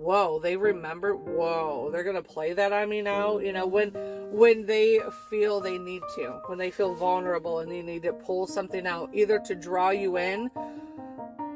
Whoa, 0.01 0.39
they 0.39 0.57
remember. 0.57 1.15
Whoa, 1.15 1.89
they're 1.91 2.03
going 2.03 2.15
to 2.15 2.23
play 2.23 2.53
that 2.53 2.73
on 2.73 2.89
me 2.89 3.03
now. 3.03 3.37
You 3.37 3.53
know, 3.53 3.67
when 3.67 3.91
when 4.31 4.65
they 4.65 4.99
feel 5.29 5.61
they 5.61 5.77
need 5.77 6.01
to, 6.15 6.41
when 6.47 6.57
they 6.57 6.71
feel 6.71 6.95
vulnerable 6.95 7.59
and 7.59 7.71
they 7.71 7.83
need 7.83 8.01
to 8.03 8.13
pull 8.13 8.47
something 8.47 8.87
out, 8.87 9.11
either 9.13 9.37
to 9.45 9.53
draw 9.53 9.91
you 9.91 10.17
in 10.17 10.49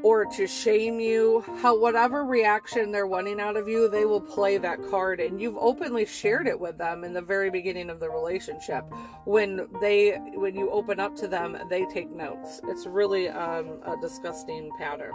or 0.03 0.25
to 0.25 0.45
shame 0.45 0.99
you, 0.99 1.43
how 1.63 1.75
whatever 1.75 2.23
reaction 2.23 2.91
they're 2.91 3.07
wanting 3.07 3.39
out 3.41 3.57
of 3.57 3.67
you, 3.67 3.89
they 3.89 4.05
will 4.05 4.21
play 4.21 4.59
that 4.59 4.77
card 4.91 5.19
and 5.19 5.41
you've 5.41 5.57
openly 5.57 6.05
shared 6.05 6.45
it 6.45 6.59
with 6.59 6.77
them 6.77 7.03
in 7.03 7.13
the 7.13 7.21
very 7.23 7.49
beginning 7.49 7.89
of 7.89 7.99
the 7.99 8.07
relationship. 8.07 8.85
When 9.23 9.67
they 9.81 10.19
when 10.35 10.53
you 10.53 10.69
open 10.69 10.99
up 10.99 11.15
to 11.15 11.27
them, 11.27 11.57
they 11.67 11.85
take 11.85 12.11
notes. 12.11 12.61
It's 12.65 12.85
really 12.85 13.27
um, 13.27 13.81
a 13.87 13.95
disgusting 13.99 14.69
pattern. 14.77 15.13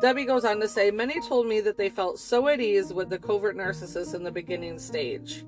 Debbie 0.00 0.24
goes 0.24 0.44
on 0.44 0.60
to 0.60 0.68
say, 0.68 0.90
Many 0.90 1.20
told 1.20 1.46
me 1.46 1.60
that 1.60 1.76
they 1.76 1.88
felt 1.88 2.18
so 2.18 2.48
at 2.48 2.60
ease 2.60 2.92
with 2.92 3.08
the 3.08 3.18
covert 3.18 3.56
narcissist 3.56 4.14
in 4.14 4.24
the 4.24 4.30
beginning 4.30 4.78
stage. 4.78 5.44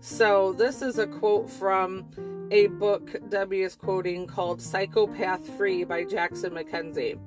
So, 0.00 0.54
this 0.54 0.80
is 0.80 0.98
a 0.98 1.06
quote 1.06 1.50
from 1.50 2.06
a 2.50 2.68
book 2.68 3.16
Debbie 3.28 3.62
is 3.62 3.76
quoting 3.76 4.26
called 4.26 4.62
Psychopath 4.62 5.46
Free 5.56 5.84
by 5.84 6.04
Jackson 6.04 6.52
MacKenzie. 6.52 7.18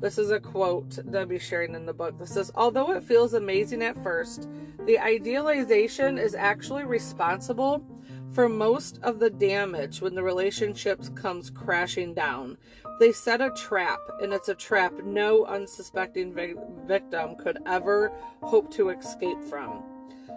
This 0.00 0.18
is 0.18 0.30
a 0.30 0.38
quote 0.38 0.98
Debbie 1.10 1.38
sharing 1.38 1.74
in 1.74 1.86
the 1.86 1.92
book. 1.94 2.18
This 2.18 2.34
says, 2.34 2.52
Although 2.54 2.92
it 2.92 3.02
feels 3.02 3.34
amazing 3.34 3.82
at 3.82 4.00
first, 4.02 4.48
the 4.86 4.98
idealization 4.98 6.18
is 6.18 6.34
actually 6.34 6.84
responsible 6.84 7.84
for 8.32 8.48
most 8.48 8.98
of 9.02 9.18
the 9.18 9.30
damage 9.30 10.00
when 10.00 10.14
the 10.14 10.22
relationship 10.22 11.02
comes 11.14 11.50
crashing 11.50 12.14
down. 12.14 12.56
They 13.00 13.12
set 13.12 13.40
a 13.40 13.50
trap, 13.50 14.00
and 14.20 14.32
it's 14.32 14.48
a 14.48 14.54
trap 14.54 14.92
no 15.04 15.44
unsuspecting 15.46 16.32
vi- 16.32 16.54
victim 16.86 17.36
could 17.36 17.58
ever 17.66 18.12
hope 18.42 18.72
to 18.74 18.90
escape 18.90 19.42
from. 19.48 19.82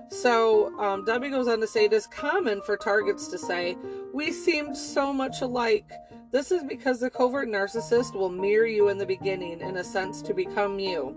So, 0.10 0.78
um, 0.78 1.06
Debbie 1.06 1.30
goes 1.30 1.48
on 1.48 1.60
to 1.62 1.68
say 1.68 1.86
it 1.86 1.94
is 1.94 2.06
common 2.08 2.62
for 2.62 2.76
targets 2.76 3.28
to 3.30 3.38
say, 3.38 3.78
We 4.14 4.32
seemed 4.32 4.76
so 4.76 5.14
much 5.14 5.42
alike. 5.42 5.90
This 6.32 6.52
is 6.52 6.64
because 6.64 7.00
the 7.00 7.10
covert 7.10 7.48
narcissist 7.48 8.14
will 8.14 8.30
mirror 8.30 8.66
you 8.66 8.90
in 8.90 8.98
the 8.98 9.06
beginning, 9.06 9.62
in 9.62 9.78
a 9.78 9.84
sense, 9.84 10.22
to 10.24 10.34
become 10.34 10.80
you. 10.80 11.16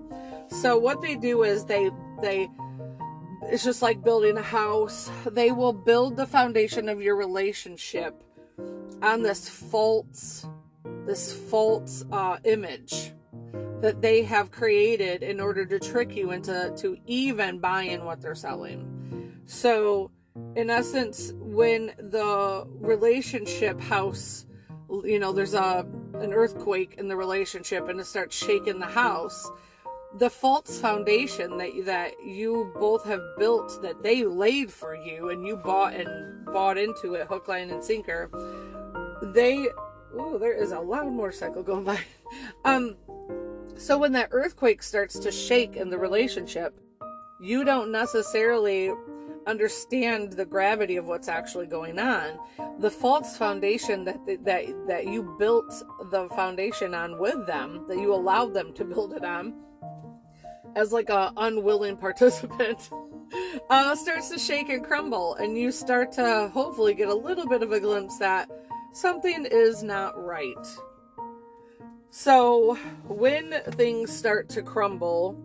So, 0.48 0.78
what 0.78 1.02
they 1.02 1.16
do 1.16 1.42
is 1.42 1.64
they, 1.64 1.90
they, 2.22 2.48
it's 3.50 3.64
just 3.64 3.82
like 3.82 4.02
building 4.02 4.36
a 4.36 4.42
house. 4.42 5.10
They 5.26 5.52
will 5.52 5.72
build 5.72 6.16
the 6.16 6.26
foundation 6.26 6.88
of 6.88 7.00
your 7.00 7.16
relationship 7.16 8.22
on 9.02 9.22
this 9.22 9.48
false, 9.48 10.46
this 11.06 11.32
false 11.32 12.04
uh, 12.10 12.38
image 12.44 13.12
that 13.80 14.00
they 14.00 14.22
have 14.22 14.50
created 14.50 15.22
in 15.22 15.40
order 15.40 15.66
to 15.66 15.78
trick 15.78 16.16
you 16.16 16.30
into 16.30 16.72
to 16.76 16.96
even 17.06 17.58
buying 17.58 18.04
what 18.04 18.20
they're 18.20 18.34
selling. 18.34 19.42
So, 19.46 20.10
in 20.56 20.70
essence, 20.70 21.32
when 21.36 21.92
the 21.98 22.66
relationship 22.80 23.78
house, 23.80 24.46
you 25.04 25.18
know, 25.18 25.32
there's 25.32 25.54
a 25.54 25.86
an 26.14 26.32
earthquake 26.32 26.94
in 26.96 27.08
the 27.08 27.16
relationship 27.16 27.88
and 27.88 28.00
it 28.00 28.06
starts 28.06 28.36
shaking 28.36 28.78
the 28.78 28.86
house, 28.86 29.50
the 30.18 30.30
false 30.30 30.78
foundation 30.78 31.58
that 31.58 31.70
that 31.84 32.12
you 32.24 32.72
both 32.78 33.04
have 33.04 33.22
built 33.38 33.82
that 33.82 34.02
they 34.02 34.24
laid 34.24 34.70
for 34.70 34.94
you 34.94 35.30
and 35.30 35.46
you 35.46 35.56
bought 35.56 35.94
and 35.94 36.44
bought 36.46 36.78
into 36.78 37.14
it 37.14 37.26
hook 37.26 37.48
line 37.48 37.70
and 37.70 37.82
sinker 37.82 38.30
they 39.34 39.68
oh 40.16 40.38
there 40.38 40.52
is 40.52 40.70
a 40.70 40.78
loud 40.78 41.12
motorcycle 41.12 41.62
going 41.62 41.82
by 41.84 41.98
um 42.64 42.94
so 43.76 43.98
when 43.98 44.12
that 44.12 44.28
earthquake 44.30 44.82
starts 44.82 45.18
to 45.18 45.32
shake 45.32 45.76
in 45.76 45.90
the 45.90 45.98
relationship, 45.98 46.78
you 47.40 47.64
don't 47.64 47.90
necessarily 47.90 48.92
understand 49.46 50.32
the 50.32 50.44
gravity 50.44 50.96
of 50.96 51.06
what's 51.06 51.28
actually 51.28 51.66
going 51.66 51.98
on. 51.98 52.38
The 52.78 52.90
false 52.90 53.36
foundation 53.36 54.04
that 54.04 54.24
that 54.44 54.86
that 54.86 55.06
you 55.06 55.36
built 55.38 55.82
the 56.10 56.28
foundation 56.30 56.94
on 56.94 57.18
with 57.18 57.46
them, 57.46 57.84
that 57.88 57.98
you 57.98 58.14
allowed 58.14 58.54
them 58.54 58.72
to 58.74 58.84
build 58.84 59.12
it 59.12 59.24
on, 59.24 59.54
as 60.74 60.92
like 60.92 61.08
a 61.08 61.32
unwilling 61.36 61.96
participant, 61.96 62.90
uh, 63.70 63.94
starts 63.94 64.28
to 64.30 64.38
shake 64.38 64.68
and 64.68 64.84
crumble, 64.84 65.34
and 65.34 65.56
you 65.56 65.70
start 65.70 66.12
to 66.12 66.50
hopefully 66.52 66.94
get 66.94 67.08
a 67.08 67.14
little 67.14 67.46
bit 67.46 67.62
of 67.62 67.72
a 67.72 67.80
glimpse 67.80 68.18
that 68.18 68.50
something 68.92 69.46
is 69.50 69.82
not 69.82 70.22
right. 70.22 70.66
So, 72.10 72.76
when 73.08 73.60
things 73.72 74.16
start 74.16 74.48
to 74.50 74.62
crumble, 74.62 75.36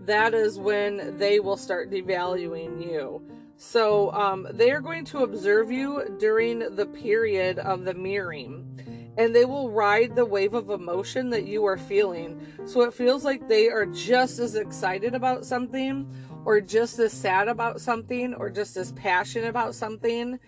that 0.00 0.34
is 0.34 0.58
when 0.58 1.16
they 1.16 1.38
will 1.38 1.56
start 1.56 1.90
devaluing 1.90 2.82
you. 2.82 3.22
So, 3.56 4.10
um, 4.12 4.48
they 4.52 4.70
are 4.70 4.80
going 4.80 5.04
to 5.06 5.18
observe 5.18 5.70
you 5.70 6.16
during 6.18 6.74
the 6.74 6.86
period 6.86 7.58
of 7.60 7.84
the 7.84 7.94
mirroring 7.94 8.77
and 9.18 9.34
they 9.34 9.44
will 9.44 9.70
ride 9.70 10.16
the 10.16 10.24
wave 10.24 10.54
of 10.54 10.70
emotion 10.70 11.28
that 11.30 11.44
you 11.44 11.66
are 11.66 11.76
feeling. 11.76 12.40
So, 12.64 12.82
it 12.82 12.94
feels 12.94 13.24
like 13.24 13.46
they 13.48 13.68
are 13.68 13.84
just 13.84 14.38
as 14.38 14.54
excited 14.54 15.14
about 15.14 15.44
something, 15.44 16.08
or 16.44 16.60
just 16.60 16.98
as 17.00 17.12
sad 17.12 17.48
about 17.48 17.80
something, 17.80 18.32
or 18.32 18.48
just 18.48 18.76
as 18.76 18.92
passionate 18.92 19.48
about 19.48 19.74
something. 19.74 20.38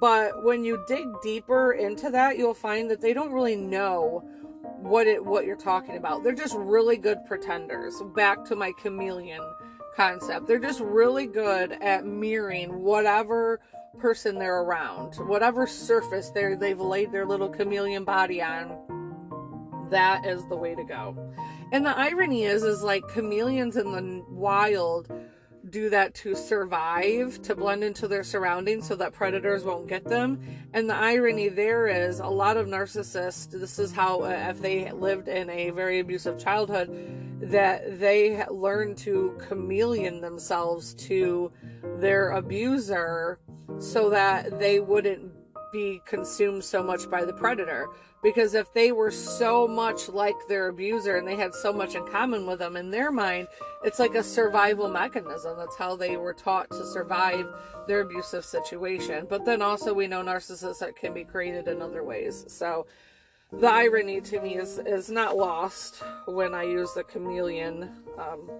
But 0.00 0.44
when 0.44 0.64
you 0.64 0.82
dig 0.86 1.06
deeper 1.22 1.72
into 1.72 2.08
that, 2.10 2.38
you'll 2.38 2.54
find 2.54 2.90
that 2.90 3.00
they 3.00 3.12
don't 3.12 3.32
really 3.32 3.56
know 3.56 4.24
what 4.78 5.06
it 5.06 5.24
what 5.24 5.44
you're 5.44 5.56
talking 5.56 5.96
about. 5.96 6.22
They're 6.22 6.32
just 6.32 6.56
really 6.56 6.96
good 6.96 7.24
pretenders. 7.26 8.00
Back 8.14 8.44
to 8.46 8.56
my 8.56 8.72
chameleon 8.80 9.42
concept. 9.96 10.46
They're 10.46 10.58
just 10.58 10.80
really 10.80 11.26
good 11.26 11.72
at 11.72 12.06
mirroring 12.06 12.82
whatever 12.82 13.60
person 13.98 14.38
they're 14.38 14.62
around, 14.62 15.16
whatever 15.26 15.66
surface 15.66 16.30
they 16.30 16.54
they've 16.54 16.80
laid 16.80 17.12
their 17.12 17.26
little 17.26 17.48
chameleon 17.48 18.04
body 18.04 18.42
on. 18.42 19.88
That 19.90 20.24
is 20.24 20.46
the 20.46 20.56
way 20.56 20.74
to 20.74 20.84
go. 20.84 21.16
And 21.72 21.84
the 21.84 21.96
irony 21.96 22.44
is 22.44 22.62
is 22.62 22.82
like 22.82 23.02
chameleons 23.12 23.76
in 23.76 23.92
the 23.92 24.24
wild 24.28 25.10
do 25.70 25.88
that 25.90 26.14
to 26.14 26.34
survive, 26.34 27.40
to 27.42 27.54
blend 27.54 27.84
into 27.84 28.08
their 28.08 28.24
surroundings 28.24 28.86
so 28.86 28.96
that 28.96 29.12
predators 29.12 29.64
won't 29.64 29.88
get 29.88 30.04
them. 30.04 30.40
And 30.72 30.88
the 30.88 30.94
irony 30.94 31.48
there 31.48 31.86
is 31.86 32.20
a 32.20 32.26
lot 32.26 32.56
of 32.56 32.66
narcissists, 32.66 33.50
this 33.50 33.78
is 33.78 33.92
how, 33.92 34.22
uh, 34.22 34.46
if 34.50 34.60
they 34.60 34.90
lived 34.90 35.28
in 35.28 35.48
a 35.50 35.70
very 35.70 36.00
abusive 36.00 36.38
childhood, 36.38 36.90
that 37.40 38.00
they 38.00 38.44
learn 38.50 38.94
to 38.96 39.36
chameleon 39.38 40.20
themselves 40.20 40.94
to 40.94 41.50
their 41.98 42.30
abuser 42.30 43.38
so 43.78 44.10
that 44.10 44.58
they 44.58 44.80
wouldn't 44.80 45.32
be 45.72 46.02
consumed 46.06 46.62
so 46.62 46.82
much 46.82 47.10
by 47.10 47.24
the 47.24 47.32
predator. 47.32 47.88
Because 48.22 48.54
if 48.54 48.72
they 48.72 48.92
were 48.92 49.10
so 49.10 49.66
much 49.66 50.08
like 50.08 50.36
their 50.48 50.68
abuser 50.68 51.16
and 51.16 51.26
they 51.26 51.34
had 51.34 51.54
so 51.54 51.72
much 51.72 51.96
in 51.96 52.06
common 52.06 52.46
with 52.46 52.60
them 52.60 52.76
in 52.76 52.90
their 52.90 53.10
mind 53.10 53.48
it's 53.84 53.98
like 53.98 54.14
a 54.14 54.22
survival 54.22 54.88
mechanism. 54.88 55.56
That's 55.58 55.76
how 55.76 55.96
they 55.96 56.16
were 56.16 56.32
taught 56.32 56.70
to 56.70 56.86
survive 56.86 57.46
their 57.88 58.00
abusive 58.00 58.44
situation. 58.44 59.26
But 59.28 59.44
then 59.44 59.60
also 59.60 59.92
we 59.92 60.06
know 60.06 60.22
narcissists 60.22 60.94
can 60.94 61.12
be 61.12 61.24
created 61.24 61.68
in 61.68 61.82
other 61.82 62.04
ways. 62.04 62.44
So 62.48 62.86
the 63.52 63.68
irony 63.68 64.20
to 64.20 64.40
me 64.40 64.56
is 64.56 64.78
is 64.78 65.10
not 65.10 65.36
lost 65.36 66.02
when 66.26 66.54
i 66.54 66.62
use 66.62 66.92
the 66.94 67.04
chameleon 67.04 67.90
um, 68.18 68.50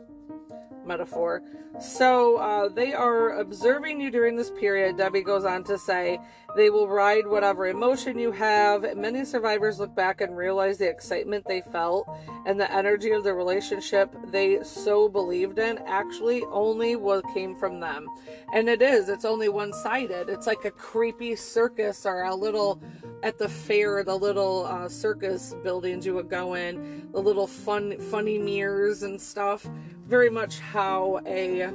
metaphor. 0.86 1.42
So 1.80 2.36
uh, 2.36 2.68
they 2.68 2.92
are 2.92 3.38
observing 3.38 4.00
you 4.00 4.10
during 4.10 4.36
this 4.36 4.50
period. 4.50 4.96
Debbie 4.96 5.22
goes 5.22 5.44
on 5.44 5.64
to 5.64 5.78
say 5.78 6.18
they 6.54 6.70
will 6.70 6.88
ride 6.88 7.26
whatever 7.26 7.66
emotion 7.66 8.18
you 8.18 8.30
have. 8.32 8.96
Many 8.96 9.24
survivors 9.24 9.80
look 9.80 9.94
back 9.94 10.20
and 10.20 10.36
realize 10.36 10.78
the 10.78 10.88
excitement 10.88 11.44
they 11.46 11.62
felt 11.72 12.08
and 12.46 12.60
the 12.60 12.70
energy 12.72 13.10
of 13.10 13.24
the 13.24 13.32
relationship 13.32 14.14
they 14.26 14.62
so 14.62 15.08
believed 15.08 15.58
in 15.58 15.78
actually 15.86 16.42
only 16.50 16.96
what 16.96 17.24
came 17.32 17.54
from 17.56 17.80
them. 17.80 18.06
And 18.52 18.68
it 18.68 18.82
is, 18.82 19.08
it's 19.08 19.24
only 19.24 19.48
one 19.48 19.72
sided. 19.72 20.28
It's 20.28 20.46
like 20.46 20.64
a 20.64 20.70
creepy 20.70 21.36
circus 21.36 22.04
or 22.04 22.24
a 22.24 22.34
little 22.34 22.82
at 23.22 23.38
the 23.38 23.48
fair, 23.48 24.02
the 24.04 24.16
little 24.16 24.66
uh, 24.66 24.88
circus 24.88 25.54
buildings 25.62 26.04
you 26.04 26.14
would 26.14 26.28
go 26.28 26.54
in, 26.54 27.08
the 27.12 27.20
little 27.20 27.46
fun, 27.46 27.98
funny 27.98 28.38
mirrors 28.38 29.02
and 29.02 29.20
stuff. 29.20 29.68
Very 30.06 30.30
much 30.30 30.58
how 30.58 31.20
a 31.26 31.70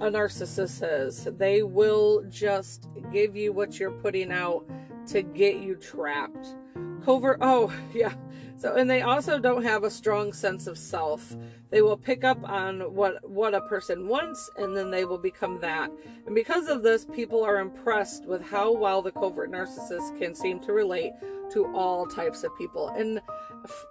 a 0.00 0.10
narcissist 0.10 0.82
is. 0.82 1.28
They 1.38 1.62
will 1.62 2.24
just 2.28 2.88
give 3.12 3.36
you 3.36 3.52
what 3.52 3.78
you're 3.78 3.92
putting 3.92 4.32
out 4.32 4.66
to 5.08 5.22
get 5.22 5.56
you 5.56 5.76
trapped. 5.76 6.56
Covert. 7.04 7.38
Oh, 7.40 7.72
yeah. 7.94 8.14
So, 8.56 8.76
and 8.76 8.88
they 8.88 9.02
also 9.02 9.40
don't 9.40 9.64
have 9.64 9.82
a 9.82 9.90
strong 9.90 10.32
sense 10.32 10.68
of 10.68 10.78
self. 10.78 11.36
They 11.70 11.82
will 11.82 11.96
pick 11.96 12.22
up 12.22 12.38
on 12.48 12.80
what 12.94 13.28
what 13.28 13.54
a 13.54 13.62
person 13.62 14.06
wants, 14.06 14.48
and 14.56 14.76
then 14.76 14.90
they 14.90 15.04
will 15.04 15.18
become 15.18 15.58
that. 15.60 15.90
And 16.26 16.34
because 16.34 16.68
of 16.68 16.82
this, 16.82 17.04
people 17.04 17.42
are 17.42 17.58
impressed 17.58 18.24
with 18.26 18.40
how 18.42 18.72
well 18.72 19.02
the 19.02 19.10
covert 19.10 19.50
narcissist 19.50 20.16
can 20.18 20.34
seem 20.34 20.60
to 20.60 20.72
relate 20.72 21.12
to 21.52 21.66
all 21.74 22.06
types 22.06 22.44
of 22.44 22.56
people. 22.56 22.88
And 22.88 23.20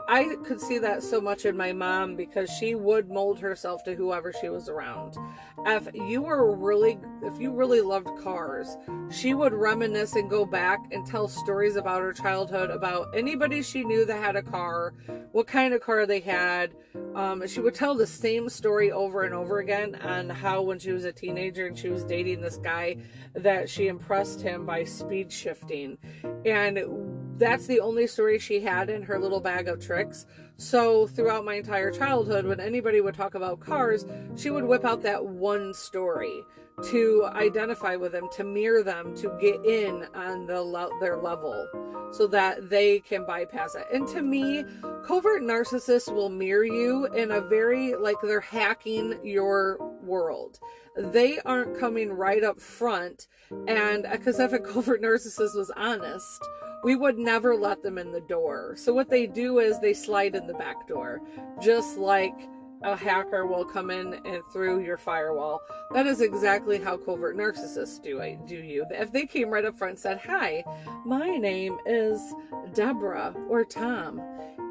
I 0.08 0.36
could 0.44 0.60
see 0.60 0.78
that 0.80 1.04
so 1.04 1.22
much 1.22 1.46
in 1.46 1.56
my 1.56 1.72
mom 1.74 2.16
because 2.16 2.50
she 2.50 2.76
would 2.76 3.10
mold 3.10 3.40
herself 3.40 3.84
to 3.84 3.96
whoever 3.96 4.34
she 4.34 4.50
was 4.50 4.68
around. 4.68 5.16
If 5.66 5.88
you 5.94 6.22
were 6.22 6.56
really, 6.56 6.98
if 7.24 7.40
you 7.40 7.52
really 7.52 7.82
loved 7.82 8.10
cars, 8.22 8.78
she 9.10 9.34
would 9.34 9.54
reminisce 9.54 10.16
and 10.16 10.30
go 10.30 10.46
back 10.46 10.80
and 10.92 11.06
tell 11.06 11.28
stories 11.28 11.76
about 11.76 12.02
her 12.02 12.14
childhood, 12.14 12.72
about 13.02 13.18
anybody 13.18 13.62
she 13.62 13.84
knew 13.84 14.06
that 14.06 14.22
had 14.22 14.36
a 14.36 14.42
car, 14.42 14.94
what 15.32 15.48
kind 15.48 15.74
of 15.74 15.82
car 15.82 16.06
they 16.06 16.20
had. 16.20 16.74
Um, 17.16 17.46
she 17.48 17.60
would 17.60 17.76
tell 17.76 17.96
the 17.96 18.08
same 18.08 18.50
story 18.50 18.92
over 18.92 19.24
and 19.24 19.34
over 19.34 19.60
again 19.60 19.96
on 19.96 20.30
how 20.30 20.62
when 20.62 20.80
she 20.80 20.92
was 20.92 21.06
a 21.06 21.12
teenager 21.12 21.68
and 21.68 21.78
she 21.78 21.90
was 21.90 22.04
dating 22.04 22.42
this 22.42 22.58
guy 22.58 22.98
that 23.34 23.70
she 23.70 23.88
impressed 23.88 24.42
him 24.42 24.66
by 24.66 24.84
speed 24.84 25.32
shifting. 25.32 25.98
And 26.46 26.80
that's 27.38 27.68
the 27.68 27.80
only 27.80 28.08
story 28.08 28.40
she 28.40 28.62
had 28.62 28.90
in 28.90 29.04
her 29.04 29.20
little 29.20 29.42
bag 29.42 29.68
of 29.68 29.80
tricks. 29.80 30.26
So, 30.58 31.08
throughout 31.08 31.44
my 31.44 31.56
entire 31.56 31.90
childhood, 31.90 32.46
when 32.46 32.60
anybody 32.60 33.02
would 33.02 33.16
talk 33.16 33.34
about 33.34 33.60
cars, 33.60 34.06
she 34.36 34.52
would 34.52 34.64
whip 34.64 34.86
out 34.86 35.02
that 35.02 35.26
one 35.26 35.74
story 35.74 36.44
to 36.84 37.30
identify 37.34 37.96
with 37.96 38.12
them, 38.12 38.30
to 38.34 38.44
mirror 38.44 38.84
them, 38.84 39.16
to 39.16 39.36
get 39.40 39.64
in 39.66 40.08
on 40.16 40.48
the 40.48 40.90
their 41.00 41.18
level 41.18 41.68
so 42.12 42.28
that 42.28 42.70
they 42.70 43.00
can 43.00 43.26
bypass 43.26 43.76
it. 43.76 43.88
And 43.94 44.08
to 44.10 44.22
me, 44.22 44.66
covert 45.06 45.42
narcissists 45.42 46.14
will 46.14 46.30
mirror 46.30 46.66
you 46.66 47.06
in 47.08 47.32
a 47.32 47.42
very 47.42 47.96
like 47.96 48.18
they're 48.22 48.40
hacking 48.42 49.20
your 49.24 49.78
world. 50.04 50.60
They 50.98 51.40
aren't 51.40 51.80
coming 51.80 52.12
right 52.12 52.44
up 52.44 52.60
front 52.60 53.28
and 53.68 54.06
uh, 54.06 54.12
because 54.12 54.40
if 54.40 54.54
a 54.54 54.60
covert 54.74 55.02
narcissist 55.02 55.56
was 55.56 55.72
honest, 55.76 56.44
we 56.84 56.96
would 56.96 57.18
never 57.18 57.56
let 57.56 57.82
them 57.84 57.98
in 57.98 58.12
the 58.12 58.22
door. 58.22 58.76
So 58.76 58.94
what 58.94 59.10
they 59.10 59.28
do 59.28 59.60
is 59.60 59.80
they 59.80 59.94
slide 59.94 60.36
in 60.36 60.48
the 60.48 60.54
back 60.54 60.88
door, 60.88 61.22
just 61.62 61.98
like 61.98 62.36
a 62.84 62.96
hacker 62.96 63.46
will 63.46 63.66
come 63.66 63.92
in 63.92 64.14
and 64.26 64.44
through 64.52 64.82
your 64.82 64.98
firewall. 64.98 65.62
That 65.92 66.08
is 66.08 66.22
exactly 66.22 66.80
how 66.80 66.98
covert 66.98 67.38
narcissists 67.38 68.02
do 68.02 68.20
it, 68.20 68.46
do 68.46 68.56
you. 68.56 68.86
If 68.90 69.12
they 69.12 69.26
came 69.26 69.50
right 69.50 69.66
up 69.66 69.78
front 69.78 69.92
and 69.92 70.00
said, 70.00 70.20
"Hi, 70.20 70.64
my 71.06 71.38
name 71.38 71.78
is 71.86 72.34
Deborah 72.74 73.36
or 73.50 73.64
Tom, 73.66 74.20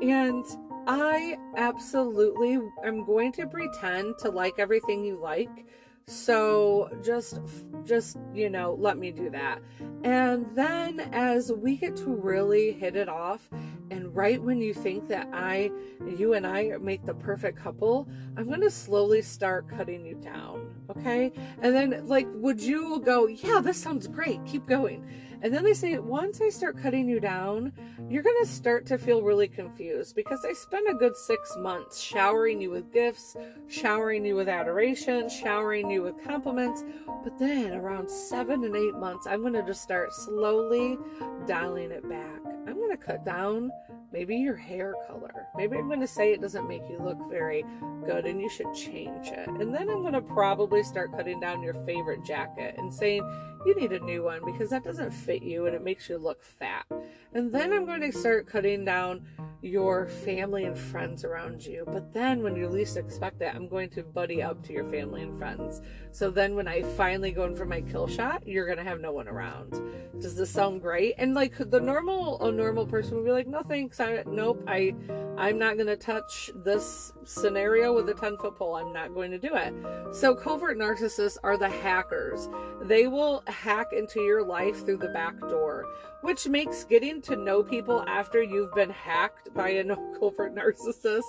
and 0.02 0.44
I 0.86 1.36
absolutely 1.56 2.58
am 2.84 3.04
going 3.04 3.32
to 3.32 3.46
pretend 3.46 4.18
to 4.18 4.30
like 4.30 4.54
everything 4.58 5.04
you 5.04 5.16
like." 5.16 5.66
So 6.06 6.90
just 7.02 7.38
just 7.84 8.16
you 8.34 8.50
know, 8.50 8.76
let 8.78 8.98
me 8.98 9.12
do 9.12 9.30
that. 9.30 9.60
And 10.02 10.46
then 10.54 11.00
as 11.12 11.52
we 11.52 11.76
get 11.76 11.96
to 11.96 12.10
really 12.10 12.72
hit 12.72 12.96
it 12.96 13.08
off 13.08 13.48
and 13.90 14.14
right 14.14 14.40
when 14.40 14.60
you 14.60 14.72
think 14.72 15.08
that 15.08 15.28
I 15.32 15.70
you 16.16 16.34
and 16.34 16.46
I 16.46 16.76
make 16.80 17.04
the 17.04 17.14
perfect 17.14 17.58
couple, 17.58 18.08
I'm 18.36 18.46
going 18.46 18.60
to 18.60 18.70
slowly 18.70 19.22
start 19.22 19.68
cutting 19.68 20.04
you 20.06 20.14
down, 20.14 20.74
okay? 20.96 21.32
And 21.60 21.74
then 21.74 22.06
like 22.06 22.26
would 22.34 22.60
you 22.60 23.00
go, 23.00 23.26
"Yeah, 23.26 23.60
this 23.60 23.76
sounds 23.76 24.06
great. 24.06 24.44
Keep 24.46 24.66
going." 24.66 25.06
And 25.42 25.54
then 25.54 25.64
they 25.64 25.72
say, 25.72 25.98
once 25.98 26.40
I 26.40 26.50
start 26.50 26.76
cutting 26.80 27.08
you 27.08 27.18
down, 27.18 27.72
you're 28.08 28.22
going 28.22 28.42
to 28.42 28.48
start 28.48 28.84
to 28.86 28.98
feel 28.98 29.22
really 29.22 29.48
confused 29.48 30.14
because 30.14 30.44
I 30.44 30.52
spent 30.52 30.88
a 30.90 30.94
good 30.94 31.16
six 31.16 31.56
months 31.56 31.98
showering 32.00 32.60
you 32.60 32.70
with 32.70 32.92
gifts, 32.92 33.36
showering 33.66 34.24
you 34.24 34.36
with 34.36 34.48
adoration, 34.48 35.28
showering 35.28 35.90
you 35.90 36.02
with 36.02 36.22
compliments. 36.22 36.84
But 37.24 37.38
then 37.38 37.72
around 37.72 38.10
seven 38.10 38.64
and 38.64 38.76
eight 38.76 38.94
months, 38.94 39.26
I'm 39.26 39.40
going 39.40 39.54
to 39.54 39.62
just 39.62 39.82
start 39.82 40.12
slowly 40.12 40.98
dialing 41.46 41.90
it 41.90 42.06
back. 42.08 42.40
I'm 42.66 42.76
going 42.76 42.90
to 42.90 42.96
cut 42.96 43.24
down 43.24 43.70
maybe 44.12 44.36
your 44.36 44.56
hair 44.56 44.94
color. 45.06 45.46
Maybe 45.56 45.76
I'm 45.76 45.86
going 45.86 46.00
to 46.00 46.06
say 46.06 46.32
it 46.32 46.40
doesn't 46.40 46.68
make 46.68 46.82
you 46.88 46.98
look 47.00 47.18
very 47.30 47.64
good 48.04 48.26
and 48.26 48.40
you 48.40 48.50
should 48.50 48.72
change 48.74 49.28
it. 49.28 49.48
And 49.48 49.74
then 49.74 49.88
I'm 49.88 50.02
going 50.02 50.14
to 50.14 50.20
probably 50.20 50.82
start 50.82 51.12
cutting 51.12 51.40
down 51.40 51.62
your 51.62 51.74
favorite 51.86 52.24
jacket 52.24 52.74
and 52.76 52.92
saying 52.92 53.22
you 53.64 53.74
need 53.74 53.92
a 53.92 54.00
new 54.00 54.22
one 54.22 54.40
because 54.44 54.70
that 54.70 54.84
doesn't 54.84 55.10
fit 55.10 55.42
you 55.42 55.66
and 55.66 55.74
it 55.74 55.84
makes 55.84 56.08
you 56.08 56.18
look 56.18 56.42
fat. 56.42 56.86
And 57.34 57.52
then 57.52 57.72
I'm 57.72 57.84
going 57.84 58.00
to 58.00 58.12
start 58.12 58.46
cutting 58.46 58.84
down 58.84 59.24
your 59.62 60.06
family 60.06 60.64
and 60.64 60.76
friends 60.76 61.24
around 61.24 61.64
you. 61.64 61.84
But 61.86 62.12
then 62.12 62.42
when 62.42 62.56
you 62.56 62.68
least 62.68 62.96
expect 62.96 63.42
it, 63.42 63.54
I'm 63.54 63.68
going 63.68 63.90
to 63.90 64.02
buddy 64.02 64.42
up 64.42 64.62
to 64.64 64.72
your 64.72 64.84
family 64.90 65.22
and 65.22 65.38
friends. 65.38 65.82
So 66.12 66.30
then 66.30 66.56
when 66.56 66.66
I 66.66 66.82
finally 66.82 67.30
go 67.30 67.44
in 67.44 67.54
for 67.54 67.66
my 67.66 67.82
kill 67.82 68.06
shot, 68.06 68.46
you're 68.46 68.66
going 68.66 68.78
to 68.78 68.84
have 68.84 69.00
no 69.00 69.12
one 69.12 69.28
around. 69.28 69.80
Does 70.20 70.36
this 70.36 70.50
sound 70.50 70.80
great? 70.80 71.14
And 71.18 71.34
like 71.34 71.54
the 71.58 71.80
normal 71.80 72.42
a 72.42 72.50
normal 72.50 72.86
person 72.86 73.16
would 73.16 73.24
be 73.24 73.32
like, 73.32 73.46
"No 73.46 73.62
thanks. 73.62 74.00
I 74.00 74.24
nope. 74.26 74.62
I 74.66 74.94
I'm 75.40 75.58
not 75.58 75.76
going 75.76 75.86
to 75.86 75.96
touch 75.96 76.50
this 76.54 77.14
scenario 77.24 77.94
with 77.94 78.06
a 78.10 78.14
10 78.14 78.36
foot 78.36 78.56
pole. 78.56 78.74
I'm 78.74 78.92
not 78.92 79.14
going 79.14 79.30
to 79.30 79.38
do 79.38 79.54
it. 79.54 79.72
So, 80.12 80.34
covert 80.34 80.76
narcissists 80.76 81.38
are 81.42 81.56
the 81.56 81.70
hackers. 81.70 82.46
They 82.82 83.06
will 83.06 83.42
hack 83.50 83.88
into 83.92 84.20
your 84.20 84.44
life 84.44 84.84
through 84.84 84.98
the 84.98 85.08
back 85.08 85.38
door, 85.40 85.84
which 86.22 86.48
makes 86.48 86.84
getting 86.84 87.20
to 87.22 87.36
know 87.36 87.62
people 87.62 88.04
after 88.06 88.42
you've 88.42 88.74
been 88.74 88.90
hacked 88.90 89.52
by 89.54 89.70
a 89.70 89.84
covert 90.18 90.54
narcissist 90.54 91.22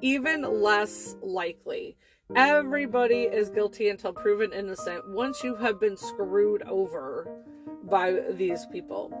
even 0.00 0.42
less 0.42 1.16
likely. 1.22 1.96
Everybody 2.36 3.22
is 3.22 3.50
guilty 3.50 3.88
until 3.88 4.12
proven 4.12 4.52
innocent 4.52 5.08
once 5.08 5.42
you 5.42 5.56
have 5.56 5.80
been 5.80 5.96
screwed 5.96 6.62
over 6.62 7.28
by 7.84 8.20
these 8.30 8.66
people. 8.66 9.12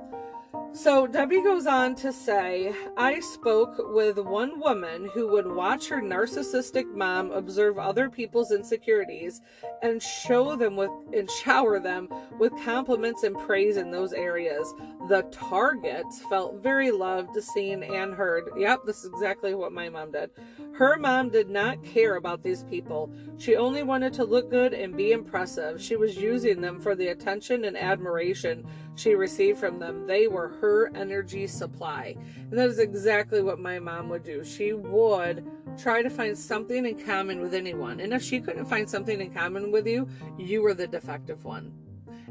So 0.72 1.08
Debbie 1.08 1.42
goes 1.42 1.66
on 1.66 1.96
to 1.96 2.12
say, 2.12 2.72
I 2.96 3.18
spoke 3.18 3.74
with 3.92 4.18
one 4.18 4.60
woman 4.60 5.10
who 5.12 5.26
would 5.32 5.46
watch 5.46 5.88
her 5.88 6.00
narcissistic 6.00 6.86
mom 6.94 7.32
observe 7.32 7.76
other 7.76 8.08
people's 8.08 8.52
insecurities 8.52 9.40
and 9.82 10.00
show 10.00 10.54
them 10.54 10.76
with 10.76 10.90
and 11.12 11.28
shower 11.28 11.80
them 11.80 12.08
with 12.38 12.52
compliments 12.64 13.24
and 13.24 13.36
praise 13.36 13.78
in 13.78 13.90
those 13.90 14.12
areas. 14.12 14.72
The 15.08 15.22
targets 15.32 16.20
felt 16.30 16.62
very 16.62 16.92
loved, 16.92 17.34
seen, 17.42 17.82
and 17.82 18.14
heard. 18.14 18.48
Yep, 18.56 18.82
this 18.86 18.98
is 18.98 19.10
exactly 19.12 19.56
what 19.56 19.72
my 19.72 19.88
mom 19.88 20.12
did. 20.12 20.30
Her 20.72 20.96
mom 20.96 21.30
did 21.30 21.50
not 21.50 21.82
care 21.82 22.14
about 22.16 22.42
these 22.42 22.62
people. 22.62 23.12
She 23.38 23.56
only 23.56 23.82
wanted 23.82 24.14
to 24.14 24.24
look 24.24 24.50
good 24.50 24.72
and 24.72 24.96
be 24.96 25.12
impressive. 25.12 25.82
She 25.82 25.96
was 25.96 26.16
using 26.16 26.60
them 26.60 26.78
for 26.80 26.94
the 26.94 27.08
attention 27.08 27.64
and 27.64 27.76
admiration 27.76 28.64
she 28.94 29.14
received 29.14 29.58
from 29.58 29.78
them. 29.78 30.06
They 30.06 30.28
were 30.28 30.48
her 30.60 30.90
energy 30.94 31.46
supply. 31.46 32.16
And 32.50 32.58
that 32.58 32.68
is 32.68 32.78
exactly 32.78 33.42
what 33.42 33.58
my 33.58 33.78
mom 33.78 34.08
would 34.08 34.22
do. 34.22 34.44
She 34.44 34.72
would 34.72 35.44
try 35.78 36.02
to 36.02 36.10
find 36.10 36.36
something 36.36 36.86
in 36.86 36.98
common 37.04 37.40
with 37.40 37.54
anyone. 37.54 38.00
And 38.00 38.12
if 38.12 38.22
she 38.22 38.40
couldn't 38.40 38.66
find 38.66 38.88
something 38.88 39.20
in 39.20 39.32
common 39.32 39.70
with 39.70 39.86
you, 39.86 40.08
you 40.38 40.62
were 40.62 40.74
the 40.74 40.86
defective 40.86 41.44
one. 41.44 41.72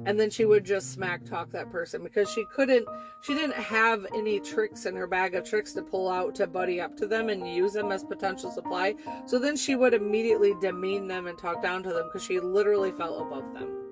And 0.06 0.18
then 0.18 0.30
she 0.30 0.46
would 0.46 0.64
just 0.64 0.94
smack 0.94 1.26
talk 1.26 1.52
that 1.52 1.70
person 1.72 2.02
because 2.04 2.32
she 2.32 2.46
couldn't, 2.56 2.88
she 3.22 3.34
didn't 3.34 3.56
have 3.56 4.06
any 4.16 4.40
tricks 4.40 4.86
in 4.86 4.96
her 4.96 5.08
bag 5.08 5.36
of 5.36 5.44
tricks 5.44 5.74
to 5.74 5.82
pull 5.82 6.10
out 6.10 6.36
to 6.36 6.48
buddy 6.48 6.80
up 6.80 6.96
to 6.98 7.08
them 7.08 7.28
and 7.28 7.46
use 7.46 7.74
them 7.74 7.92
as 7.92 8.04
potential 8.04 8.50
supply. 8.50 8.96
So 9.26 9.40
then 9.40 9.58
she 9.58 9.76
would 9.76 9.94
immediately 9.94 10.54
demean 10.62 11.08
them 11.08 11.28
and 11.28 11.38
talk 11.38 11.62
down 11.62 11.84
to 11.84 11.90
them 11.90 12.08
because 12.08 12.24
she 12.24 12.40
literally 12.40 12.92
felt 12.92 13.22
above 13.22 13.54
them 13.54 13.89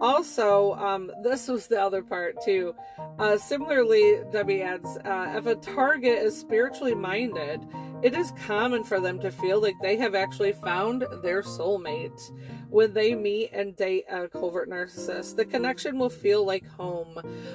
also, 0.00 0.74
um, 0.74 1.10
this 1.22 1.48
was 1.48 1.66
the 1.66 1.80
other 1.80 2.02
part 2.02 2.36
too. 2.44 2.74
Uh, 3.18 3.36
similarly, 3.38 4.20
Debbie 4.32 4.62
adds, 4.62 4.98
uh, 5.04 5.34
if 5.36 5.46
a 5.46 5.54
target 5.56 6.18
is 6.18 6.38
spiritually 6.38 6.94
minded, 6.94 7.60
it 8.04 8.14
is 8.14 8.34
common 8.46 8.84
for 8.84 9.00
them 9.00 9.18
to 9.18 9.30
feel 9.30 9.62
like 9.62 9.76
they 9.80 9.96
have 9.96 10.14
actually 10.14 10.52
found 10.52 11.06
their 11.22 11.40
soulmate 11.40 12.20
when 12.68 12.92
they 12.92 13.14
meet 13.14 13.48
and 13.50 13.74
date 13.76 14.04
a 14.10 14.28
covert 14.28 14.68
narcissist. 14.68 15.36
The 15.36 15.46
connection 15.46 15.98
will 15.98 16.10
feel 16.10 16.44
like 16.44 16.68
home. 16.68 17.14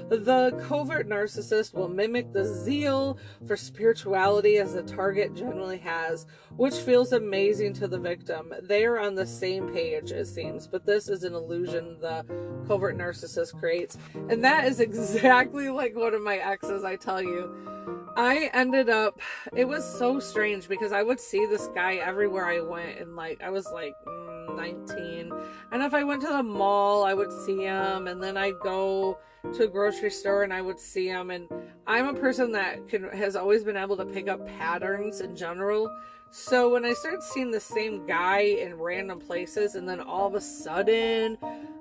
The 0.10 0.60
covert 0.68 1.08
narcissist 1.08 1.76
will 1.76 1.88
mimic 1.88 2.34
the 2.34 2.46
zeal 2.46 3.20
for 3.46 3.56
spirituality 3.56 4.58
as 4.58 4.74
the 4.74 4.82
target 4.82 5.36
generally 5.36 5.78
has, 5.78 6.26
which 6.56 6.78
feels 6.78 7.14
amazing 7.14 7.74
to 7.74 7.88
the 7.88 8.00
victim. 8.00 8.52
They 8.64 8.86
are 8.86 8.98
on 8.98 9.14
the 9.14 9.28
same 9.28 9.72
page, 9.72 10.12
it 10.12 10.26
seems, 10.26 10.66
but 10.66 10.84
this 10.84 11.10
is 11.10 11.24
an 11.24 11.36
illusion 11.36 12.00
the 12.02 12.26
covert 12.68 12.98
narcissist 12.98 13.60
creates. 13.60 14.00
And 14.30 14.44
that 14.44 14.66
is 14.66 14.80
exactly 14.80 15.70
like 15.70 15.96
one 15.96 16.16
of 16.16 16.24
my 16.24 16.38
exes, 16.38 16.84
I 16.84 16.96
tell 16.96 17.22
you. 17.22 17.99
I 18.20 18.50
ended 18.54 18.90
up, 18.90 19.22
it 19.56 19.64
was 19.64 19.86
so 19.98 20.20
strange 20.20 20.68
because 20.68 20.92
I 20.92 21.04
would 21.04 21.22
see 21.22 21.46
this 21.46 21.70
guy 21.74 21.96
everywhere 21.96 22.48
I 22.48 22.60
went, 22.60 23.00
and 23.00 23.16
like, 23.16 23.42
I 23.42 23.50
was 23.50 23.66
like, 23.74 23.94
mm, 24.06 24.58
19. 24.58 25.32
And 25.72 25.82
if 25.82 25.94
I 25.94 26.04
went 26.04 26.22
to 26.24 26.28
the 26.28 26.44
mall, 26.44 27.06
I 27.06 27.14
would 27.14 27.32
see 27.32 27.64
him. 27.64 28.08
And 28.08 28.22
then 28.22 28.36
I'd 28.36 28.60
go 28.62 29.20
to 29.54 29.64
a 29.64 29.68
grocery 29.68 30.12
store 30.12 30.44
and 30.44 30.54
I 30.54 30.60
would 30.60 30.80
see 30.80 31.08
him. 31.08 31.32
And 31.32 31.48
I'm 31.88 32.08
a 32.08 32.14
person 32.14 32.52
that 32.52 32.90
can, 32.90 33.04
has 33.10 33.38
always 33.38 33.64
been 33.64 33.78
able 33.78 33.96
to 33.96 34.06
pick 34.06 34.28
up 34.28 34.46
patterns 34.46 35.22
in 35.22 35.34
general. 35.34 35.90
So 36.30 36.74
when 36.74 36.84
I 36.84 36.92
started 36.92 37.24
seeing 37.24 37.52
the 37.52 37.60
same 37.62 38.06
guy 38.06 38.40
in 38.40 38.76
random 38.76 39.20
places, 39.20 39.76
and 39.76 39.88
then 39.88 40.02
all 40.02 40.28
of 40.28 40.36
a 40.36 40.42
sudden, 40.42 41.38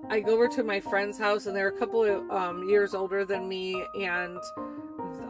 I 0.08 0.20
go 0.20 0.34
over 0.34 0.46
to 0.48 0.62
my 0.62 0.78
friend's 0.78 1.18
house, 1.18 1.46
and 1.46 1.54
they're 1.54 1.68
a 1.68 1.78
couple 1.78 2.04
of 2.04 2.30
um, 2.30 2.66
years 2.68 2.94
older 2.94 3.26
than 3.26 3.46
me, 3.46 3.84
and 3.94 4.38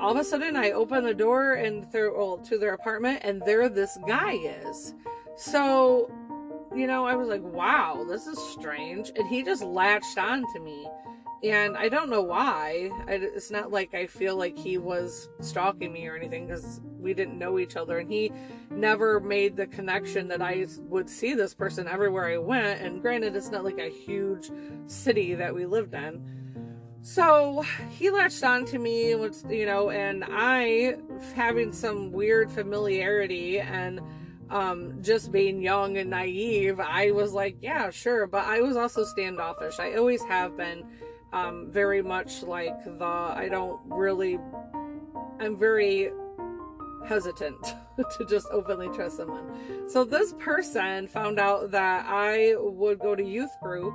all 0.00 0.12
of 0.12 0.18
a 0.18 0.24
sudden, 0.24 0.56
I 0.56 0.72
open 0.72 1.04
the 1.04 1.14
door 1.14 1.54
and 1.54 1.90
through 1.90 2.16
well, 2.16 2.38
to 2.38 2.58
their 2.58 2.74
apartment, 2.74 3.20
and 3.22 3.42
there 3.44 3.68
this 3.68 3.98
guy 4.06 4.32
is. 4.32 4.94
So 5.36 6.10
you 6.74 6.86
know, 6.86 7.06
I 7.06 7.14
was 7.16 7.28
like, 7.28 7.42
wow, 7.42 8.04
this 8.08 8.26
is 8.26 8.38
strange. 8.38 9.10
And 9.16 9.26
he 9.28 9.42
just 9.42 9.62
latched 9.62 10.18
on 10.18 10.44
to 10.52 10.60
me. 10.60 10.86
And 11.44 11.76
I 11.76 11.88
don't 11.88 12.10
know 12.10 12.22
why. 12.22 12.90
I, 13.06 13.12
it's 13.12 13.50
not 13.50 13.70
like 13.70 13.94
I 13.94 14.06
feel 14.06 14.36
like 14.36 14.58
he 14.58 14.76
was 14.76 15.28
stalking 15.40 15.92
me 15.92 16.06
or 16.08 16.16
anything 16.16 16.46
because 16.46 16.80
we 16.98 17.14
didn't 17.14 17.38
know 17.38 17.58
each 17.58 17.76
other. 17.76 17.98
And 17.98 18.10
he 18.10 18.32
never 18.70 19.20
made 19.20 19.56
the 19.56 19.66
connection 19.66 20.28
that 20.28 20.42
I 20.42 20.66
would 20.80 21.08
see 21.08 21.34
this 21.34 21.54
person 21.54 21.86
everywhere 21.86 22.26
I 22.26 22.38
went. 22.38 22.80
And 22.80 23.00
granted, 23.00 23.36
it's 23.36 23.50
not 23.50 23.64
like 23.64 23.78
a 23.78 23.88
huge 23.88 24.50
city 24.86 25.34
that 25.34 25.54
we 25.54 25.64
lived 25.64 25.94
in. 25.94 26.37
So 27.08 27.64
he 27.88 28.10
latched 28.10 28.44
on 28.44 28.66
to 28.66 28.78
me, 28.78 29.08
you 29.08 29.64
know, 29.64 29.88
and 29.88 30.22
I, 30.28 30.96
having 31.34 31.72
some 31.72 32.12
weird 32.12 32.50
familiarity 32.50 33.60
and 33.60 34.02
um, 34.50 35.02
just 35.02 35.32
being 35.32 35.62
young 35.62 35.96
and 35.96 36.10
naive, 36.10 36.78
I 36.80 37.12
was 37.12 37.32
like, 37.32 37.56
yeah, 37.62 37.88
sure. 37.88 38.26
But 38.26 38.44
I 38.44 38.60
was 38.60 38.76
also 38.76 39.04
standoffish. 39.04 39.78
I 39.78 39.94
always 39.94 40.22
have 40.24 40.54
been 40.54 40.84
um, 41.32 41.70
very 41.70 42.02
much 42.02 42.42
like 42.42 42.84
the, 42.84 43.02
I 43.02 43.48
don't 43.50 43.80
really, 43.86 44.38
I'm 45.40 45.56
very 45.56 46.10
hesitant 47.08 47.74
to 48.18 48.24
just 48.26 48.46
openly 48.50 48.88
trust 48.88 49.16
someone. 49.16 49.88
So 49.88 50.04
this 50.04 50.34
person 50.34 51.08
found 51.08 51.40
out 51.40 51.70
that 51.70 52.06
I 52.06 52.54
would 52.58 52.98
go 52.98 53.16
to 53.16 53.24
youth 53.24 53.50
group. 53.62 53.94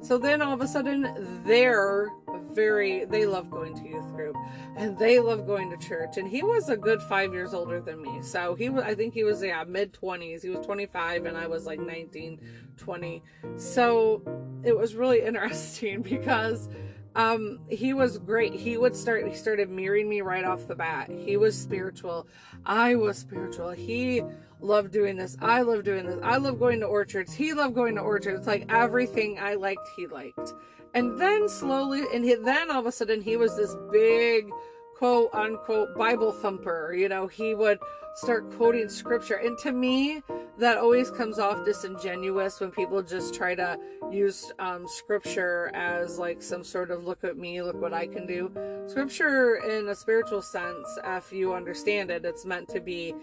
So 0.00 0.18
then 0.18 0.40
all 0.42 0.54
of 0.54 0.60
a 0.60 0.66
sudden 0.66 1.42
they're 1.44 2.10
very 2.52 3.04
they 3.04 3.26
love 3.26 3.50
going 3.50 3.74
to 3.74 3.88
youth 3.88 4.10
group 4.14 4.36
and 4.76 4.96
they 4.96 5.18
love 5.18 5.44
going 5.46 5.68
to 5.70 5.76
church 5.76 6.16
and 6.16 6.28
he 6.28 6.42
was 6.42 6.68
a 6.68 6.76
good 6.76 7.02
five 7.02 7.32
years 7.32 7.52
older 7.52 7.80
than 7.80 8.00
me 8.00 8.22
so 8.22 8.54
he 8.54 8.68
was 8.68 8.84
i 8.84 8.94
think 8.94 9.12
he 9.12 9.24
was 9.24 9.42
yeah 9.42 9.64
mid 9.64 9.92
20s 9.92 10.42
he 10.42 10.50
was 10.50 10.64
25 10.64 11.26
and 11.26 11.36
i 11.36 11.48
was 11.48 11.66
like 11.66 11.80
19 11.80 12.40
20 12.76 13.22
so 13.56 14.22
it 14.62 14.76
was 14.76 14.94
really 14.94 15.20
interesting 15.26 16.00
because 16.00 16.68
um 17.14 17.60
he 17.68 17.94
was 17.94 18.18
great. 18.18 18.54
He 18.54 18.76
would 18.76 18.96
start 18.96 19.26
he 19.26 19.34
started 19.34 19.70
mirroring 19.70 20.08
me 20.08 20.20
right 20.20 20.44
off 20.44 20.66
the 20.66 20.74
bat. 20.74 21.10
He 21.10 21.36
was 21.36 21.56
spiritual. 21.56 22.26
I 22.66 22.94
was 22.94 23.18
spiritual. 23.18 23.70
He 23.70 24.22
loved 24.60 24.92
doing 24.92 25.16
this. 25.16 25.36
I 25.40 25.62
love 25.62 25.84
doing 25.84 26.06
this. 26.06 26.18
I 26.22 26.38
love 26.38 26.58
going 26.58 26.80
to 26.80 26.86
orchards. 26.86 27.34
He 27.34 27.52
loved 27.52 27.74
going 27.74 27.94
to 27.96 28.00
orchards. 28.00 28.46
Like 28.46 28.66
everything 28.72 29.38
i 29.38 29.54
liked 29.54 29.88
he 29.96 30.06
liked. 30.06 30.54
And 30.94 31.18
then 31.20 31.48
slowly, 31.48 32.04
and 32.14 32.24
he, 32.24 32.36
then 32.36 32.70
all 32.70 32.78
of 32.78 32.86
a 32.86 32.92
sudden, 32.92 33.20
he 33.20 33.36
was 33.36 33.56
this 33.56 33.74
big, 33.90 34.48
quote 34.96 35.34
unquote, 35.34 35.96
Bible 35.96 36.30
thumper. 36.30 36.94
You 36.96 37.08
know, 37.08 37.26
he 37.26 37.54
would 37.54 37.80
start 38.14 38.48
quoting 38.52 38.88
scripture. 38.88 39.34
And 39.34 39.58
to 39.58 39.72
me, 39.72 40.22
that 40.58 40.78
always 40.78 41.10
comes 41.10 41.38
off 41.38 41.64
disingenuous 41.64 42.60
when 42.60 42.70
people 42.70 43.02
just 43.02 43.34
try 43.34 43.54
to 43.54 43.78
use 44.10 44.52
um, 44.58 44.86
scripture 44.86 45.70
as 45.74 46.18
like 46.18 46.42
some 46.42 46.62
sort 46.62 46.90
of 46.90 47.04
look 47.04 47.24
at 47.24 47.36
me, 47.36 47.60
look 47.62 47.80
what 47.80 47.92
I 47.92 48.06
can 48.06 48.26
do. 48.26 48.52
Scripture, 48.86 49.56
in 49.56 49.88
a 49.88 49.94
spiritual 49.94 50.42
sense, 50.42 50.86
if 51.04 51.32
you 51.32 51.54
understand 51.54 52.10
it, 52.10 52.24
it's 52.24 52.44
meant 52.44 52.68
to 52.68 52.80
be 52.80 53.14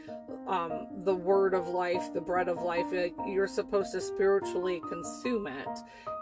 um, 0.47 0.87
the 1.03 1.15
word 1.15 1.53
of 1.53 1.69
life, 1.69 2.13
the 2.13 2.21
bread 2.21 2.49
of 2.49 2.61
life. 2.61 2.87
You're 3.27 3.47
supposed 3.47 3.93
to 3.93 4.01
spiritually 4.01 4.81
consume 4.89 5.47
it 5.47 5.79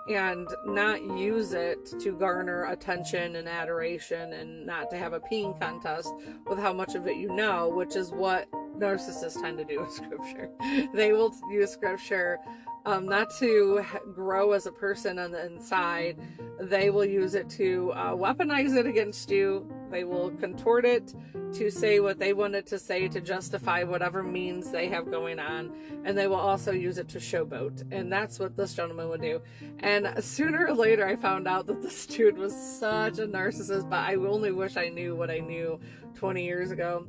and 0.10 0.48
not 0.66 1.02
use 1.04 1.54
it 1.54 1.94
to 2.00 2.14
garner 2.14 2.66
attention 2.66 3.36
and 3.36 3.48
adoration 3.48 4.34
and 4.34 4.66
not 4.66 4.90
to 4.90 4.98
have 4.98 5.14
a 5.14 5.20
peeing 5.20 5.60
contest 5.60 6.12
with 6.48 6.60
how 6.60 6.74
much 6.74 6.96
of 6.96 7.08
it 7.08 7.18
you 7.18 7.30
know, 7.30 7.70
which 7.70 7.96
is 7.96 8.12
what 8.12 8.48
narcissists 8.80 9.42
tend 9.42 9.58
to 9.58 9.66
do 9.66 9.82
with 9.82 9.92
scripture. 9.94 10.50
They 10.94 11.12
will 11.12 11.34
use 11.52 11.72
scripture 11.72 12.40
um, 12.86 13.06
not 13.06 13.30
to 13.38 13.84
grow 14.14 14.54
as 14.54 14.66
a 14.66 14.72
person 14.72 15.20
on 15.20 15.32
the 15.32 15.46
inside. 15.46 16.18
They 16.60 16.90
will 16.90 17.06
use 17.06 17.36
it 17.36 17.50
to 17.52 17.92
uh, 17.94 18.12
weaponize 18.12 18.76
it 18.76 18.86
against 18.86 19.30
you. 19.30 19.70
They 19.92 20.04
will 20.04 20.32
contort 20.32 20.86
it 20.86 21.14
to 21.54 21.72
say 21.72 22.00
what 22.00 22.20
they 22.20 22.34
wanted 22.34 22.66
to 22.68 22.80
say 22.80 23.08
to 23.08 23.20
justify 23.20 23.84
whatever 23.84 24.24
means 24.24 24.72
they 24.72 24.88
have 24.88 25.10
going 25.10 25.40
on. 25.40 25.72
And 26.04 26.18
they 26.18 26.28
will 26.28 26.36
also 26.36 26.72
use 26.72 26.98
it 26.98 27.10
to 27.10 27.20
showboat. 27.20 27.84
And 27.92 28.12
that's 28.12 28.40
what 28.40 28.56
this 28.56 28.74
gentleman 28.74 29.10
would 29.10 29.22
do. 29.22 29.42
And 29.80 30.24
sooner 30.24 30.68
or 30.68 30.74
later, 30.74 31.08
I 31.08 31.16
found 31.16 31.48
out 31.48 31.68
that 31.68 31.82
this 31.84 32.06
dude 32.06 32.38
was 32.38 32.56
such 32.56 33.20
a 33.20 33.28
narcissist, 33.28 33.90
but 33.90 34.00
I 34.00 34.16
only 34.16 34.52
wish 34.52 34.78
I 34.78 34.90
knew 34.90 35.16
what 35.16 35.30
I 35.30 35.40
knew 35.40 35.80
20 36.16 36.44
years 36.44 36.72
ago 36.72 37.06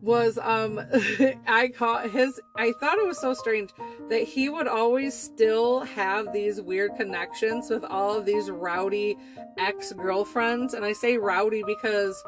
was 0.00 0.38
um 0.38 0.80
I 1.46 1.68
caught 1.68 2.10
his 2.10 2.40
I 2.56 2.72
thought 2.72 2.98
it 2.98 3.06
was 3.06 3.18
so 3.20 3.34
strange 3.34 3.70
that 4.08 4.22
he 4.22 4.48
would 4.48 4.68
always 4.68 5.14
still 5.14 5.80
have 5.80 6.32
these 6.32 6.60
weird 6.60 6.94
connections 6.96 7.68
with 7.70 7.84
all 7.84 8.16
of 8.16 8.24
these 8.24 8.50
rowdy 8.50 9.16
ex-girlfriends. 9.58 10.74
And 10.74 10.84
I 10.84 10.92
say 10.92 11.18
rowdy 11.18 11.62
because 11.66 12.22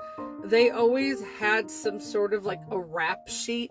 they 0.45 0.71
always 0.71 1.23
had 1.39 1.71
some 1.71 2.01
sort 2.01 2.35
of 2.35 2.45
like 2.45 2.61
a 2.71 2.79
rap 2.79 3.29
sheet 3.29 3.71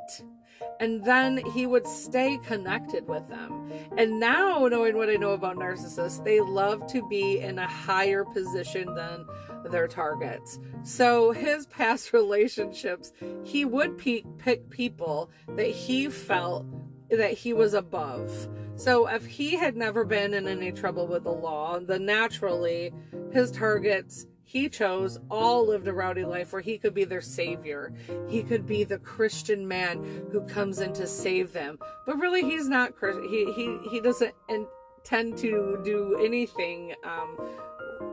and 0.79 1.03
then 1.03 1.37
he 1.53 1.65
would 1.65 1.85
stay 1.85 2.37
connected 2.39 3.07
with 3.07 3.27
them. 3.27 3.71
And 3.97 4.19
now, 4.19 4.65
knowing 4.67 4.95
what 4.95 5.09
I 5.09 5.15
know 5.15 5.31
about 5.31 5.57
narcissists, 5.57 6.23
they 6.23 6.39
love 6.39 6.87
to 6.87 7.07
be 7.07 7.39
in 7.39 7.59
a 7.59 7.67
higher 7.67 8.23
position 8.23 8.93
than 8.95 9.25
their 9.71 9.87
targets. 9.87 10.59
So, 10.83 11.31
his 11.31 11.65
past 11.67 12.13
relationships, 12.13 13.11
he 13.43 13.65
would 13.65 13.97
pick, 13.97 14.25
people 14.69 15.29
that 15.55 15.67
he 15.67 16.09
felt 16.09 16.65
that 17.09 17.33
he 17.33 17.53
was 17.53 17.73
above. 17.73 18.47
So, 18.75 19.07
if 19.07 19.25
he 19.25 19.57
had 19.57 19.75
never 19.75 20.05
been 20.05 20.33
in 20.33 20.47
any 20.47 20.71
trouble 20.71 21.07
with 21.07 21.23
the 21.25 21.31
law, 21.31 21.79
then 21.79 22.05
naturally 22.05 22.93
his 23.31 23.51
targets 23.51 24.25
he 24.49 24.67
chose 24.67 25.19
all 25.29 25.67
lived 25.67 25.87
a 25.87 25.93
rowdy 25.93 26.25
life 26.25 26.53
where 26.53 26.61
he 26.61 26.79
could 26.79 26.95
be 26.95 27.03
their 27.03 27.21
savior. 27.21 27.93
He 28.27 28.41
could 28.41 28.65
be 28.65 28.83
the 28.83 28.97
Christian 28.97 29.67
man 29.67 30.03
who 30.31 30.41
comes 30.41 30.79
in 30.79 30.91
to 30.93 31.05
save 31.05 31.53
them. 31.53 31.77
But 32.07 32.17
really, 32.17 32.41
he's 32.41 32.67
not. 32.67 32.93
He, 33.29 33.53
he, 33.53 33.77
he 33.91 34.01
doesn't 34.01 34.33
intend 34.49 35.37
to 35.37 35.79
do 35.85 36.17
anything 36.19 36.95
um, 37.03 37.37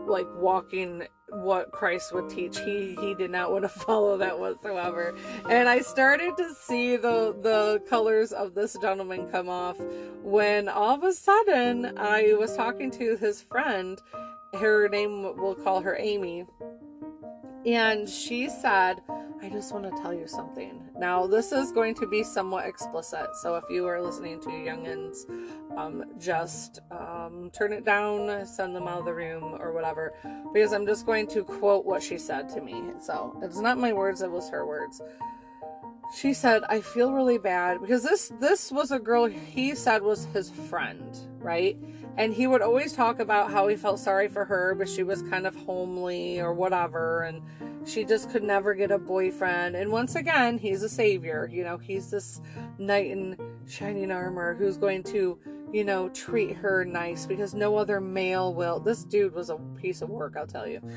like 0.07 0.27
walking 0.35 1.07
what 1.31 1.72
Christ 1.72 2.12
would 2.12 2.29
teach. 2.29 2.59
He 2.59 2.94
he 3.01 3.14
did 3.14 3.31
not 3.31 3.51
want 3.51 3.64
to 3.64 3.68
follow 3.87 4.18
that 4.18 4.38
whatsoever. 4.38 5.16
And 5.49 5.70
I 5.70 5.81
started 5.81 6.37
to 6.37 6.53
see 6.53 6.96
the 6.96 7.35
the 7.40 7.83
colors 7.88 8.33
of 8.33 8.55
this 8.55 8.77
gentleman 8.83 9.27
come 9.31 9.49
off 9.49 9.79
when 10.22 10.68
all 10.68 10.96
of 10.96 11.03
a 11.03 11.14
sudden 11.14 11.96
I 11.96 12.35
was 12.35 12.55
talking 12.55 12.90
to 12.90 13.16
his 13.16 13.40
friend 13.40 13.99
her 14.57 14.88
name, 14.88 15.23
we'll 15.37 15.55
call 15.55 15.81
her 15.81 15.97
Amy. 15.99 16.47
And 17.64 18.09
she 18.09 18.49
said, 18.49 19.03
I 19.42 19.49
just 19.49 19.73
want 19.73 19.85
to 19.85 20.03
tell 20.03 20.14
you 20.14 20.27
something. 20.27 20.83
Now, 20.99 21.27
this 21.27 21.53
is 21.53 21.71
going 21.71 21.95
to 21.97 22.07
be 22.07 22.23
somewhat 22.23 22.66
explicit. 22.66 23.37
So 23.42 23.57
if 23.57 23.64
you 23.69 23.87
are 23.87 24.01
listening 24.01 24.40
to 24.40 24.49
youngins, 24.49 25.27
um, 25.77 26.05
just 26.19 26.81
um, 26.90 27.51
turn 27.53 27.73
it 27.73 27.85
down, 27.85 28.47
send 28.47 28.75
them 28.75 28.88
out 28.88 29.01
of 29.01 29.05
the 29.05 29.12
room, 29.12 29.57
or 29.61 29.73
whatever. 29.73 30.14
Because 30.53 30.73
I'm 30.73 30.87
just 30.87 31.07
going 31.07 31.27
to 31.29 31.45
quote 31.45 31.85
what 31.85 32.03
she 32.03 32.19
said 32.19 32.49
to 32.51 32.61
me. 32.61 32.83
So 32.99 33.38
it's 33.42 33.59
not 33.59 33.79
my 33.79 33.92
words, 33.92 34.23
it 34.23 34.31
was 34.31 34.49
her 34.49 34.66
words. 34.66 35.03
She 36.14 36.33
said, 36.35 36.62
I 36.69 36.81
feel 36.81 37.12
really 37.12 37.38
bad 37.38 37.81
because 37.81 38.03
this 38.03 38.33
this 38.40 38.71
was 38.71 38.90
a 38.90 38.99
girl 38.99 39.27
he 39.27 39.75
said 39.75 40.03
was 40.03 40.27
his 40.27 40.51
friend, 40.51 41.16
right? 41.38 41.77
And 42.16 42.33
he 42.33 42.47
would 42.47 42.62
always 42.62 42.92
talk 42.95 43.21
about 43.21 43.51
how 43.51 43.69
he 43.69 43.77
felt 43.77 43.99
sorry 43.99 44.29
for 44.29 44.45
her, 44.45 44.75
but 44.75 44.88
she 44.88 45.03
was 45.03 45.23
kind 45.23 45.47
of 45.47 45.55
homely 45.55 46.40
or 46.40 46.55
whatever. 46.55 47.25
And 47.25 47.42
she 47.87 48.05
just 48.05 48.31
could 48.31 48.42
never 48.42 48.75
get 48.75 48.90
a 48.90 48.99
boyfriend. 48.99 49.77
And 49.77 49.92
once 49.92 50.14
again, 50.14 50.57
he's 50.57 50.83
a 50.83 50.88
savior. 50.88 51.49
You 51.53 51.62
know, 51.64 51.77
he's 51.77 52.11
this 52.11 52.40
knight 52.79 53.11
in 53.11 53.37
shining 53.69 54.11
armor 54.11 54.55
who's 54.55 54.79
going 54.79 55.03
to, 55.05 55.38
you 55.77 55.85
know, 55.85 56.09
treat 56.09 56.57
her 56.57 56.87
nice 56.87 57.27
because 57.27 57.53
no 57.53 57.77
other 57.77 58.01
male 58.01 58.55
will. 58.55 58.81
This 58.81 59.05
dude 59.05 59.35
was 59.35 59.51
a 59.51 59.59
piece 59.77 60.01
of 60.01 60.09
work, 60.09 60.35
I'll 60.35 60.47
tell 60.47 60.67
you. 60.67 60.81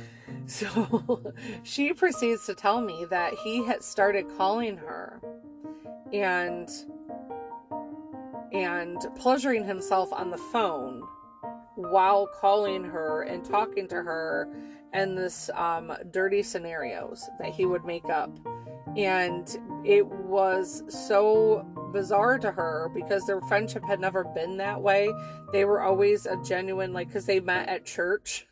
So 0.46 1.34
she 1.62 1.94
proceeds 1.94 2.48
to 2.48 2.56
tell 2.56 2.82
me 2.82 3.06
that 3.12 3.36
he 3.36 3.63
had 3.63 3.84
started 3.84 4.26
calling 4.36 4.78
her 4.78 5.22
and 6.12 6.68
and 8.52 8.98
pleasuring 9.15 9.63
himself 9.63 10.12
on 10.12 10.32
the 10.32 10.38
phone 10.38 11.04
while 11.76 12.26
calling 12.26 12.84
her 12.84 13.24
and 13.24 13.46
talking 13.46 13.88
to 13.89 13.96
her 13.96 14.50
and 14.94 15.15
this 15.15 15.52
um, 15.54 15.94
dirty 16.10 16.42
scenarios 16.42 17.30
that 17.39 17.50
he 17.50 17.68
would 17.68 17.86
make 17.86 18.10
up 18.10 18.32
and 18.98 19.60
it 19.86 20.08
was 20.08 20.82
so 20.89 21.63
bizarre 21.91 22.38
to 22.38 22.52
her 22.52 22.89
because 22.93 23.25
their 23.25 23.41
friendship 23.41 23.84
had 23.84 23.99
never 23.99 24.23
been 24.23 24.58
that 24.58 24.82
way 24.82 25.12
they 25.52 25.65
were 25.65 25.82
always 25.82 26.25
a 26.25 26.38
genuine 26.43 26.93
like 26.93 27.08
because 27.08 27.25
they 27.25 27.39
met 27.39 27.67
at 27.67 27.86
church 27.86 28.47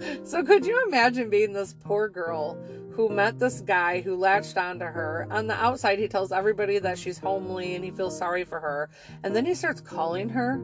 so 0.24 0.42
could 0.42 0.64
you 0.64 0.84
imagine 0.86 1.30
being 1.30 1.52
this 1.52 1.74
poor 1.74 2.08
girl 2.08 2.58
who 2.92 3.08
met 3.08 3.38
this 3.38 3.60
guy 3.60 4.00
who 4.00 4.16
latched 4.16 4.56
onto 4.56 4.84
her? 4.84 5.26
On 5.30 5.46
the 5.46 5.54
outside, 5.54 5.98
he 5.98 6.08
tells 6.08 6.32
everybody 6.32 6.78
that 6.78 6.98
she's 6.98 7.18
homely 7.18 7.74
and 7.74 7.84
he 7.84 7.90
feels 7.90 8.16
sorry 8.16 8.44
for 8.44 8.60
her. 8.60 8.90
And 9.22 9.34
then 9.34 9.46
he 9.46 9.54
starts 9.54 9.80
calling 9.80 10.30
her 10.30 10.60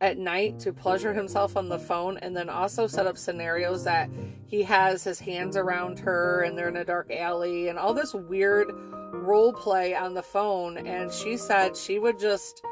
at 0.00 0.18
night 0.18 0.58
to 0.58 0.72
pleasure 0.72 1.14
himself 1.14 1.56
on 1.56 1.68
the 1.68 1.78
phone 1.78 2.18
and 2.18 2.36
then 2.36 2.48
also 2.48 2.86
set 2.86 3.06
up 3.06 3.16
scenarios 3.16 3.84
that 3.84 4.10
he 4.46 4.62
has 4.62 5.02
his 5.02 5.18
hands 5.18 5.56
around 5.56 5.98
her 5.98 6.42
and 6.42 6.56
they're 6.56 6.68
in 6.68 6.76
a 6.76 6.84
dark 6.84 7.10
alley 7.10 7.68
and 7.68 7.78
all 7.78 7.94
this 7.94 8.12
weird 8.12 8.70
role 9.12 9.52
play 9.52 9.94
on 9.94 10.12
the 10.12 10.22
phone. 10.22 10.76
And 10.86 11.10
she 11.10 11.36
said 11.36 11.76
she 11.76 11.98
would 11.98 12.18
just 12.18 12.62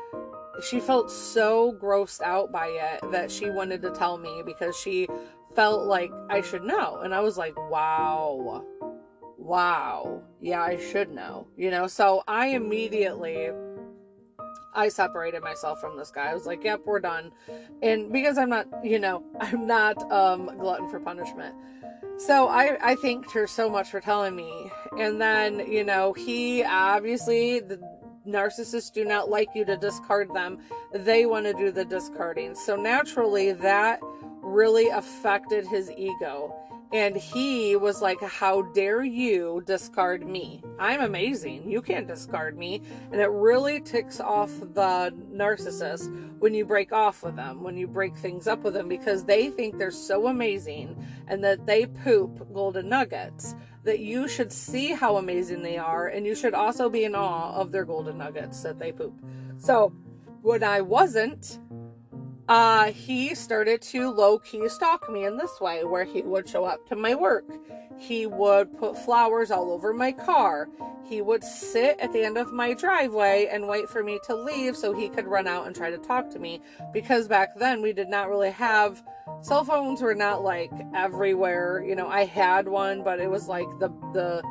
she 0.62 0.78
felt 0.80 1.10
so 1.10 1.76
grossed 1.80 2.20
out 2.20 2.52
by 2.52 2.68
it 2.68 3.10
that 3.10 3.30
she 3.30 3.50
wanted 3.50 3.82
to 3.82 3.90
tell 3.90 4.18
me 4.18 4.42
because 4.44 4.76
she 4.76 5.08
felt 5.54 5.86
like 5.86 6.12
I 6.28 6.42
should 6.42 6.62
know. 6.62 7.00
And 7.00 7.14
I 7.14 7.20
was 7.20 7.36
like, 7.36 7.56
wow, 7.70 8.64
wow, 9.36 10.22
yeah, 10.40 10.62
I 10.62 10.76
should 10.76 11.10
know, 11.10 11.48
you 11.56 11.70
know? 11.70 11.86
So 11.86 12.22
I 12.28 12.48
immediately. 12.48 13.50
I 14.74 14.88
separated 14.88 15.42
myself 15.42 15.80
from 15.80 15.96
this 15.96 16.10
guy. 16.10 16.30
I 16.30 16.34
was 16.34 16.46
like, 16.46 16.64
"Yep, 16.64 16.82
we're 16.84 17.00
done." 17.00 17.32
And 17.82 18.12
because 18.12 18.38
I'm 18.38 18.50
not, 18.50 18.66
you 18.82 18.98
know, 18.98 19.22
I'm 19.40 19.66
not 19.66 20.10
um 20.10 20.50
glutton 20.58 20.88
for 20.88 21.00
punishment. 21.00 21.54
So 22.18 22.48
I 22.48 22.76
I 22.80 22.94
thanked 22.96 23.32
her 23.32 23.46
so 23.46 23.68
much 23.68 23.90
for 23.90 24.00
telling 24.00 24.36
me. 24.36 24.70
And 24.98 25.20
then, 25.20 25.60
you 25.70 25.84
know, 25.84 26.12
he 26.12 26.62
obviously 26.64 27.60
the 27.60 27.80
narcissists 28.26 28.92
do 28.92 29.04
not 29.04 29.28
like 29.28 29.48
you 29.54 29.64
to 29.64 29.76
discard 29.76 30.32
them. 30.34 30.58
They 30.92 31.26
want 31.26 31.46
to 31.46 31.52
do 31.52 31.70
the 31.70 31.84
discarding. 31.84 32.54
So 32.54 32.76
naturally 32.76 33.52
that 33.52 34.00
really 34.42 34.88
affected 34.88 35.66
his 35.66 35.90
ego. 35.90 36.54
And 36.94 37.16
he 37.16 37.74
was 37.74 38.00
like, 38.00 38.22
How 38.22 38.62
dare 38.62 39.02
you 39.02 39.64
discard 39.66 40.24
me? 40.24 40.62
I'm 40.78 41.00
amazing. 41.00 41.68
You 41.68 41.82
can't 41.82 42.06
discard 42.06 42.56
me. 42.56 42.82
And 43.10 43.20
it 43.20 43.30
really 43.30 43.80
ticks 43.80 44.20
off 44.20 44.52
the 44.60 45.12
narcissist 45.32 46.38
when 46.38 46.54
you 46.54 46.64
break 46.64 46.92
off 46.92 47.24
with 47.24 47.34
them, 47.34 47.64
when 47.64 47.76
you 47.76 47.88
break 47.88 48.16
things 48.16 48.46
up 48.46 48.62
with 48.62 48.74
them, 48.74 48.88
because 48.88 49.24
they 49.24 49.50
think 49.50 49.76
they're 49.76 49.90
so 49.90 50.28
amazing 50.28 50.96
and 51.26 51.42
that 51.42 51.66
they 51.66 51.86
poop 51.86 52.46
golden 52.54 52.88
nuggets 52.88 53.56
that 53.82 53.98
you 53.98 54.28
should 54.28 54.52
see 54.52 54.92
how 54.92 55.16
amazing 55.16 55.62
they 55.62 55.76
are. 55.76 56.06
And 56.06 56.24
you 56.24 56.36
should 56.36 56.54
also 56.54 56.88
be 56.88 57.02
in 57.02 57.16
awe 57.16 57.54
of 57.54 57.72
their 57.72 57.84
golden 57.84 58.18
nuggets 58.18 58.62
that 58.62 58.78
they 58.78 58.92
poop. 58.92 59.20
So 59.58 59.92
when 60.42 60.62
I 60.62 60.80
wasn't, 60.80 61.58
uh, 62.48 62.92
he 62.92 63.34
started 63.34 63.80
to 63.80 64.10
low 64.10 64.38
key 64.38 64.68
stalk 64.68 65.10
me 65.10 65.24
in 65.24 65.36
this 65.36 65.60
way, 65.60 65.84
where 65.84 66.04
he 66.04 66.22
would 66.22 66.48
show 66.48 66.64
up 66.64 66.86
to 66.88 66.96
my 66.96 67.14
work. 67.14 67.46
He 67.98 68.26
would 68.26 68.76
put 68.76 68.98
flowers 68.98 69.50
all 69.50 69.72
over 69.72 69.92
my 69.92 70.12
car. 70.12 70.68
He 71.04 71.20
would 71.20 71.44
sit 71.44 71.98
at 72.00 72.12
the 72.12 72.24
end 72.24 72.36
of 72.36 72.52
my 72.52 72.74
driveway 72.74 73.48
and 73.50 73.68
wait 73.68 73.88
for 73.88 74.02
me 74.02 74.18
to 74.24 74.34
leave 74.34 74.76
so 74.76 74.92
he 74.92 75.08
could 75.08 75.26
run 75.26 75.46
out 75.46 75.66
and 75.66 75.76
try 75.76 75.90
to 75.90 75.98
talk 75.98 76.30
to 76.30 76.38
me. 76.38 76.60
Because 76.92 77.28
back 77.28 77.56
then 77.56 77.82
we 77.82 77.92
did 77.92 78.08
not 78.08 78.28
really 78.28 78.50
have 78.50 79.02
cell 79.42 79.64
phones 79.64 80.02
were 80.02 80.14
not 80.14 80.42
like 80.42 80.72
everywhere. 80.94 81.84
You 81.86 81.94
know, 81.94 82.08
I 82.08 82.24
had 82.24 82.68
one, 82.68 83.02
but 83.02 83.20
it 83.20 83.30
was 83.30 83.48
like 83.48 83.68
the 83.78 83.88
the 84.12 84.42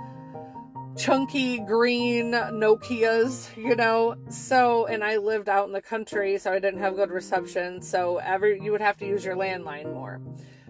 chunky 0.98 1.60
green 1.60 2.32
Nokias, 2.32 3.56
you 3.58 3.76
know. 3.76 4.16
So, 4.30 4.86
and 4.86 5.04
I 5.04 5.18
lived 5.18 5.50
out 5.50 5.68
in 5.68 5.74
the 5.74 5.82
country, 5.82 6.38
so 6.38 6.52
I 6.52 6.60
didn't 6.60 6.80
have 6.80 6.96
good 6.96 7.12
reception. 7.12 7.82
So, 7.82 8.18
every 8.18 8.62
you 8.62 8.72
would 8.72 8.82
have 8.82 8.98
to 8.98 9.06
use 9.06 9.26
your 9.26 9.36
landline 9.36 9.94
more. 9.94 10.22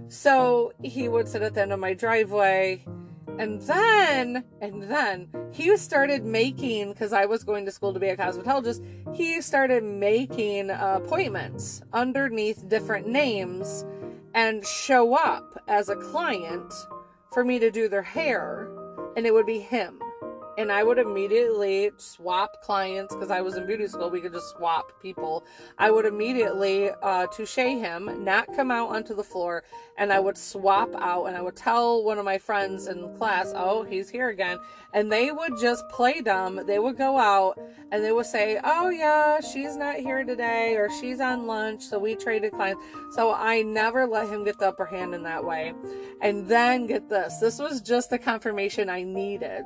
So, 0.08 0.74
he 0.82 1.10
would 1.10 1.28
sit 1.28 1.42
at 1.42 1.54
the 1.54 1.62
end 1.62 1.74
of 1.74 1.80
my 1.80 1.94
driveway. 1.94 2.86
And 3.40 3.60
then, 3.62 4.44
and 4.62 4.84
then 4.84 5.28
he 5.52 5.76
started 5.76 6.24
making, 6.24 6.94
because 6.94 7.14
I 7.14 7.26
was 7.26 7.44
going 7.44 7.66
to 7.66 7.72
school 7.72 7.92
to 7.92 8.00
be 8.00 8.10
a 8.10 8.18
cosmetologist, 8.18 8.86
he 9.16 9.42
started 9.42 9.84
making 9.84 10.70
appointments 10.70 11.82
underneath 11.94 12.68
different 12.70 13.08
names 13.08 13.86
and 14.36 14.64
show 14.64 15.16
up 15.16 15.64
as 15.68 15.90
a 15.90 15.96
client 15.96 16.72
for 17.32 17.44
me 17.44 17.58
to 17.58 17.72
do 17.72 17.90
their 17.90 18.04
hair. 18.04 18.70
And 19.18 19.26
it 19.26 19.34
would 19.34 19.48
be 19.48 19.60
him 19.60 20.03
and 20.58 20.72
I 20.72 20.84
would 20.84 20.98
immediately 20.98 21.92
swap 21.98 22.62
clients 22.62 23.14
because 23.14 23.32
I 23.32 23.42
was 23.42 23.56
in 23.56 23.66
beauty 23.66 23.88
school. 23.88 24.10
We 24.10 24.22
could 24.22 24.34
just 24.34 24.56
swap 24.56 25.02
people. 25.02 25.46
I 25.78 25.92
would 25.92 26.06
immediately 26.06 26.90
uh, 27.02 27.28
touche 27.28 27.56
him, 27.56 28.24
not 28.24 28.54
come 28.56 28.72
out 28.72 28.90
onto 28.90 29.16
the 29.16 29.24
floor, 29.24 29.64
and 29.98 30.12
I 30.12 30.20
would 30.20 30.38
swap 30.38 30.94
out. 30.96 31.26
And 31.26 31.36
I 31.36 31.42
would 31.42 31.56
tell 31.56 32.04
one 32.04 32.18
of 32.18 32.26
my 32.26 32.38
friends 32.38 32.88
in 32.88 33.16
class, 33.18 33.52
"Oh, 33.56 33.84
he's 33.84 34.10
here 34.10 34.30
again," 34.30 34.60
and 34.94 35.12
they 35.12 35.32
would 35.32 35.58
just 35.60 35.88
play 35.90 36.22
dumb. 36.22 36.62
They 36.66 36.80
would 36.80 36.98
go 36.98 37.18
out 37.18 37.60
and 37.92 38.04
they 38.04 38.12
would 38.12 38.26
say, 38.26 38.60
"Oh 38.64 38.90
yeah, 38.90 39.40
she's 39.40 39.76
not 39.76 39.96
here 39.96 40.24
today, 40.24 40.76
or 40.76 40.90
she's 40.90 41.20
on 41.20 41.48
lunch." 41.48 41.84
So 41.84 42.00
we 42.00 42.16
traded 42.16 42.54
clients. 42.54 42.84
So 43.12 43.34
I 43.34 43.62
never 43.62 44.06
let 44.06 44.30
him 44.30 44.44
get 44.44 44.60
the 44.60 44.70
upper 44.70 44.86
hand 44.86 45.14
in 45.16 45.24
that 45.24 45.44
way. 45.44 45.74
And 46.22 46.48
then 46.48 46.88
get 46.88 47.10
this: 47.10 47.38
this 47.40 47.60
was 47.60 47.82
just 47.82 48.10
the 48.10 48.20
confirmation 48.20 48.90
I 48.90 49.04
needed 49.04 49.66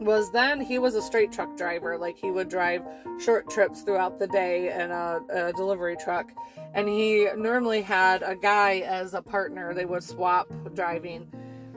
was 0.00 0.30
then 0.32 0.60
he 0.60 0.78
was 0.78 0.94
a 0.94 1.02
straight 1.02 1.30
truck 1.30 1.56
driver. 1.56 1.98
Like 1.98 2.16
he 2.16 2.30
would 2.30 2.48
drive 2.48 2.82
short 3.18 3.48
trips 3.50 3.82
throughout 3.82 4.18
the 4.18 4.26
day 4.26 4.72
in 4.72 4.90
a, 4.90 5.20
a, 5.30 5.52
delivery 5.52 5.96
truck. 5.96 6.32
And 6.74 6.88
he 6.88 7.28
normally 7.36 7.82
had 7.82 8.22
a 8.22 8.34
guy 8.34 8.80
as 8.80 9.14
a 9.14 9.22
partner. 9.22 9.74
They 9.74 9.84
would 9.84 10.02
swap 10.02 10.48
driving. 10.74 11.30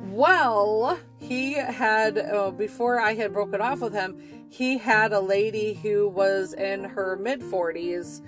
Well, 0.09 0.99
he 1.17 1.53
had, 1.53 2.17
uh, 2.17 2.51
before 2.51 2.99
I 2.99 3.13
had 3.13 3.33
broken 3.33 3.61
off 3.61 3.79
with 3.79 3.93
him, 3.93 4.47
he 4.49 4.77
had 4.77 5.11
a 5.11 5.19
lady 5.19 5.73
who 5.73 6.07
was 6.07 6.53
in 6.53 6.83
her 6.83 7.17
mid 7.17 7.41
40s 7.41 8.21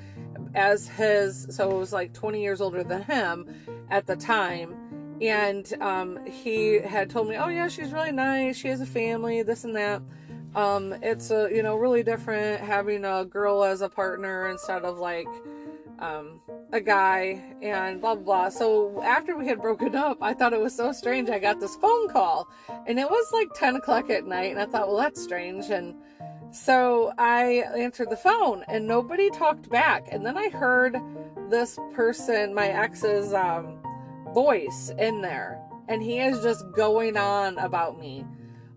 as 0.56 0.88
his, 0.88 1.48
so 1.50 1.70
it 1.70 1.78
was 1.78 1.94
like 1.94 2.14
20 2.14 2.42
years 2.42 2.62
older 2.62 2.84
than 2.84 3.04
him 3.04 3.46
at 3.90 4.08
the 4.08 4.16
time 4.16 4.76
and 5.22 5.72
um, 5.82 6.26
he 6.26 6.80
had 6.80 7.10
told 7.10 7.28
me, 7.28 7.36
"Oh 7.36 7.48
yeah, 7.48 7.68
she's 7.68 7.92
really 7.92 8.12
nice. 8.12 8.58
She 8.58 8.68
has 8.68 8.82
a 8.82 8.86
family, 8.86 9.44
this 9.44 9.64
and 9.64 9.76
that." 9.76 10.02
Um, 10.56 10.96
it's 11.02 11.32
a 11.32 11.50
you 11.54 11.64
know 11.64 11.76
really 11.76 12.04
different 12.04 12.62
having 12.62 13.04
a 13.06 13.26
girl 13.26 13.64
as 13.64 13.82
a 13.82 13.90
partner 13.90 14.48
instead 14.48 14.84
of 14.84 15.00
like 15.00 15.28
um, 16.00 16.42
a 16.72 16.82
guy 16.82 17.42
and 17.62 18.02
blah, 18.02 18.16
blah 18.16 18.24
blah. 18.24 18.50
So 18.50 19.02
after 19.04 19.38
we 19.38 19.48
had 19.48 19.62
broken 19.62 19.96
up, 19.96 20.18
I 20.22 20.34
thought 20.34 20.54
it 20.54 20.60
was 20.60 20.76
so 20.76 20.92
strange. 20.92 21.30
I 21.30 21.40
got 21.40 21.60
this 21.60 21.76
phone 21.76 22.10
call, 22.10 22.50
and 22.88 23.00
it 23.00 23.10
was 23.10 23.32
like 23.32 23.50
ten 23.54 23.76
o'clock 23.76 24.10
at 24.10 24.26
night, 24.26 24.52
and 24.52 24.60
I 24.60 24.66
thought, 24.66 24.88
well, 24.88 24.98
that's 24.98 25.22
strange, 25.22 25.70
and 25.70 25.96
so 26.52 27.12
I 27.18 27.66
answered 27.78 28.10
the 28.10 28.18
phone, 28.18 28.64
and 28.68 28.88
nobody 28.88 29.30
talked 29.30 29.70
back. 29.70 30.08
And 30.12 30.26
then 30.26 30.38
I 30.38 30.50
heard 30.50 30.98
this 31.50 31.78
person, 31.94 32.54
my 32.54 32.68
ex's 32.68 33.34
um, 33.34 33.78
voice 34.36 34.92
in 35.00 35.22
there. 35.22 35.60
And 35.88 36.04
he 36.04 36.20
is 36.20 36.44
just 36.44 36.70
going 36.74 37.16
on 37.16 37.58
about 37.58 37.98
me. 37.98 38.26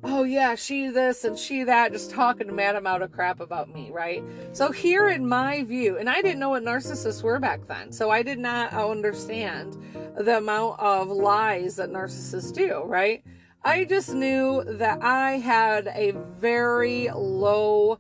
Oh, 0.05 0.23
yeah, 0.23 0.55
she 0.55 0.89
this 0.89 1.25
and 1.25 1.37
she 1.37 1.65
that, 1.65 1.91
just 1.91 2.13
talking 2.13 2.47
to 2.47 2.53
mad 2.53 2.77
amount 2.77 3.03
of 3.03 3.11
crap 3.11 3.41
about 3.41 3.69
me, 3.69 3.91
right? 3.91 4.23
So, 4.53 4.71
here 4.71 5.09
in 5.09 5.27
my 5.27 5.65
view, 5.65 5.99
and 5.99 6.09
I 6.09 6.23
didn't 6.23 6.39
know 6.39 6.51
what 6.51 6.63
narcissists 6.63 7.25
were 7.25 7.41
back 7.41 7.67
then, 7.67 7.91
so 7.91 8.09
I 8.09 8.23
did 8.23 8.39
not 8.39 8.73
understand 8.73 9.77
the 10.17 10.39
amount 10.39 10.79
of 10.79 11.09
lies 11.09 11.75
that 11.77 11.91
narcissists 11.91 12.55
do, 12.55 12.85
right? 12.85 13.25
I 13.65 13.85
just 13.85 14.15
knew 14.15 14.63
that 14.65 15.03
I 15.03 15.33
had 15.39 15.89
a 15.89 16.13
very 16.39 17.09
low 17.13 17.99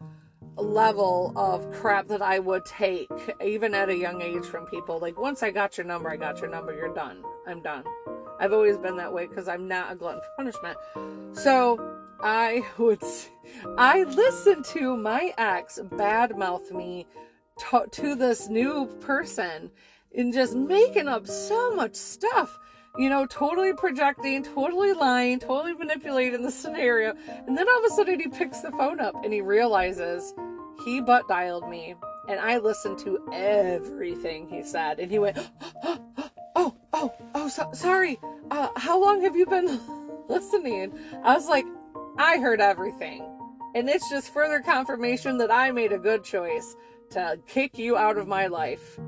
level 0.62 1.32
of 1.36 1.70
crap 1.72 2.08
that 2.08 2.22
I 2.22 2.38
would 2.38 2.64
take, 2.64 3.10
even 3.44 3.74
at 3.74 3.88
a 3.88 3.96
young 3.96 4.22
age, 4.22 4.44
from 4.44 4.66
people. 4.66 4.98
Like, 4.98 5.18
once 5.18 5.42
I 5.42 5.50
got 5.50 5.76
your 5.76 5.86
number, 5.86 6.10
I 6.10 6.16
got 6.16 6.40
your 6.40 6.50
number, 6.50 6.74
you're 6.74 6.94
done. 6.94 7.22
I'm 7.46 7.60
done. 7.62 7.84
I've 8.40 8.52
always 8.52 8.78
been 8.78 8.96
that 8.96 9.12
way 9.12 9.26
because 9.26 9.48
I'm 9.48 9.66
not 9.66 9.92
a 9.92 9.94
glutton 9.94 10.20
for 10.20 10.30
punishment. 10.36 10.76
So 11.32 11.98
I 12.20 12.62
would, 12.78 13.02
I 13.76 14.04
listened 14.04 14.64
to 14.66 14.96
my 14.96 15.32
ex 15.38 15.78
badmouth 15.82 16.70
me 16.72 17.06
to, 17.70 17.86
to 17.90 18.14
this 18.14 18.48
new 18.48 18.86
person 19.00 19.70
and 20.14 20.32
just 20.32 20.54
making 20.54 21.08
up 21.08 21.26
so 21.26 21.74
much 21.74 21.94
stuff 21.94 22.58
you 22.98 23.08
know, 23.08 23.26
totally 23.26 23.72
projecting, 23.72 24.42
totally 24.42 24.92
lying, 24.92 25.38
totally 25.38 25.72
manipulating 25.72 26.42
the 26.42 26.50
scenario. 26.50 27.14
And 27.46 27.56
then 27.56 27.68
all 27.68 27.78
of 27.78 27.84
a 27.84 27.94
sudden 27.94 28.18
he 28.18 28.26
picks 28.26 28.60
the 28.60 28.72
phone 28.72 28.98
up 28.98 29.14
and 29.24 29.32
he 29.32 29.40
realizes 29.40 30.34
he 30.84 31.00
butt 31.00 31.26
dialed 31.28 31.68
me 31.68 31.94
and 32.28 32.38
I 32.38 32.58
listened 32.58 32.98
to 33.00 33.18
everything 33.32 34.48
he 34.48 34.62
said. 34.62 35.00
And 35.00 35.10
he 35.10 35.18
went, 35.18 35.38
Oh, 36.60 36.74
oh, 36.92 37.14
oh, 37.34 37.48
so, 37.48 37.70
sorry. 37.72 38.18
Uh, 38.50 38.68
how 38.76 39.00
long 39.00 39.22
have 39.22 39.36
you 39.36 39.46
been 39.46 39.80
listening? 40.28 40.92
I 41.22 41.34
was 41.34 41.46
like, 41.46 41.64
I 42.18 42.38
heard 42.38 42.60
everything. 42.60 43.24
And 43.74 43.88
it's 43.88 44.10
just 44.10 44.32
further 44.32 44.60
confirmation 44.60 45.38
that 45.38 45.52
I 45.52 45.70
made 45.70 45.92
a 45.92 45.98
good 45.98 46.24
choice 46.24 46.74
to 47.10 47.38
kick 47.46 47.78
you 47.78 47.96
out 47.96 48.18
of 48.18 48.26
my 48.26 48.48
life. 48.48 48.98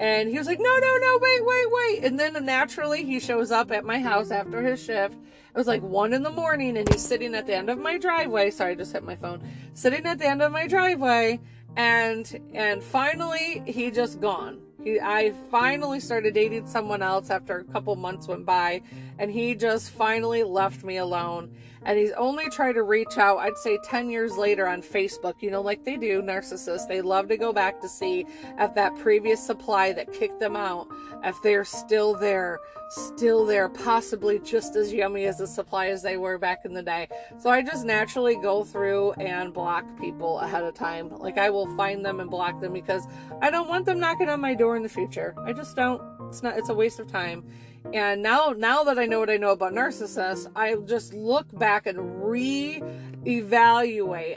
And 0.00 0.30
he 0.30 0.38
was 0.38 0.46
like, 0.46 0.58
no, 0.58 0.78
no, 0.78 0.96
no, 0.96 1.18
wait, 1.20 1.44
wait, 1.44 1.66
wait. 1.70 2.04
And 2.04 2.18
then 2.18 2.42
naturally, 2.46 3.04
he 3.04 3.20
shows 3.20 3.50
up 3.50 3.70
at 3.70 3.84
my 3.84 4.00
house 4.00 4.30
after 4.30 4.62
his 4.62 4.82
shift. 4.82 5.14
It 5.14 5.58
was 5.58 5.66
like 5.66 5.82
one 5.82 6.14
in 6.14 6.22
the 6.22 6.30
morning, 6.30 6.78
and 6.78 6.88
he's 6.88 7.04
sitting 7.04 7.34
at 7.34 7.46
the 7.46 7.54
end 7.54 7.68
of 7.68 7.78
my 7.78 7.98
driveway. 7.98 8.50
Sorry, 8.50 8.72
I 8.72 8.74
just 8.76 8.94
hit 8.94 9.04
my 9.04 9.16
phone. 9.16 9.46
Sitting 9.74 10.06
at 10.06 10.18
the 10.18 10.26
end 10.26 10.40
of 10.40 10.52
my 10.52 10.66
driveway, 10.66 11.38
and 11.76 12.40
and 12.54 12.82
finally, 12.82 13.62
he 13.66 13.90
just 13.90 14.22
gone. 14.22 14.62
He, 14.82 15.00
I 15.00 15.32
finally 15.50 16.00
started 16.00 16.34
dating 16.34 16.66
someone 16.66 17.02
else 17.02 17.30
after 17.30 17.58
a 17.58 17.64
couple 17.64 17.94
months 17.96 18.28
went 18.28 18.46
by, 18.46 18.82
and 19.18 19.30
he 19.30 19.54
just 19.54 19.90
finally 19.90 20.42
left 20.42 20.84
me 20.84 20.96
alone. 20.96 21.50
And 21.82 21.98
he's 21.98 22.12
only 22.12 22.48
tried 22.50 22.74
to 22.74 22.82
reach 22.82 23.16
out 23.16 23.38
i'd 23.38 23.56
say 23.56 23.78
10 23.84 24.10
years 24.10 24.36
later 24.36 24.66
on 24.66 24.82
facebook. 24.82 25.34
You 25.40 25.50
know 25.50 25.62
like 25.62 25.84
they 25.84 25.96
do 25.96 26.22
narcissists. 26.22 26.86
They 26.86 27.00
love 27.00 27.28
to 27.28 27.36
go 27.36 27.52
back 27.52 27.80
to 27.80 27.88
see 27.88 28.26
if 28.58 28.74
that 28.74 28.96
previous 28.98 29.44
supply 29.44 29.92
that 29.94 30.12
kicked 30.12 30.40
them 30.40 30.56
out 30.56 30.88
if 31.24 31.40
they're 31.42 31.64
still 31.64 32.14
there 32.14 32.58
still 32.90 33.46
there 33.46 33.68
possibly 33.68 34.40
just 34.40 34.74
as 34.74 34.92
yummy 34.92 35.24
as 35.24 35.38
the 35.38 35.46
supply 35.46 35.86
as 35.86 36.02
they 36.02 36.16
were 36.16 36.38
back 36.38 36.64
in 36.64 36.74
the 36.74 36.82
day. 36.82 37.08
So 37.38 37.48
i 37.48 37.62
just 37.62 37.86
naturally 37.86 38.34
go 38.34 38.64
through 38.64 39.12
and 39.12 39.54
block 39.54 39.84
people 40.00 40.40
ahead 40.40 40.64
of 40.64 40.74
time. 40.74 41.08
Like 41.08 41.38
i 41.38 41.50
will 41.50 41.74
find 41.76 42.04
them 42.04 42.20
and 42.20 42.28
block 42.28 42.60
them 42.60 42.72
because 42.72 43.06
i 43.40 43.50
don't 43.50 43.68
want 43.68 43.86
them 43.86 44.00
knocking 44.00 44.28
on 44.28 44.40
my 44.40 44.54
door 44.54 44.69
in 44.76 44.82
the 44.82 44.88
future 44.88 45.34
i 45.44 45.52
just 45.52 45.76
don't 45.76 46.02
it's 46.28 46.42
not 46.42 46.56
it's 46.56 46.68
a 46.68 46.74
waste 46.74 47.00
of 47.00 47.06
time 47.06 47.44
and 47.92 48.22
now, 48.22 48.54
now 48.56 48.84
that 48.84 48.98
I 48.98 49.06
know 49.06 49.18
what 49.18 49.30
I 49.30 49.36
know 49.36 49.50
about 49.50 49.72
narcissists, 49.72 50.46
I 50.54 50.76
just 50.86 51.12
look 51.12 51.46
back 51.58 51.86
and 51.86 52.22
re-evaluate 52.24 52.78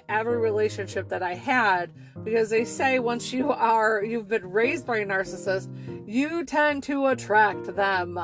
every 0.09 0.37
relationship 0.37 1.07
that 1.09 1.21
I 1.21 1.35
had 1.35 1.91
because 2.23 2.49
they 2.49 2.65
say 2.65 2.97
once 2.99 3.31
you 3.33 3.51
are 3.51 4.03
you've 4.03 4.27
been 4.27 4.49
raised 4.49 4.87
by 4.87 4.99
a 4.99 5.05
narcissist, 5.05 5.69
you 6.07 6.45
tend 6.45 6.83
to 6.83 7.07
attract 7.07 7.75
them. 7.75 8.19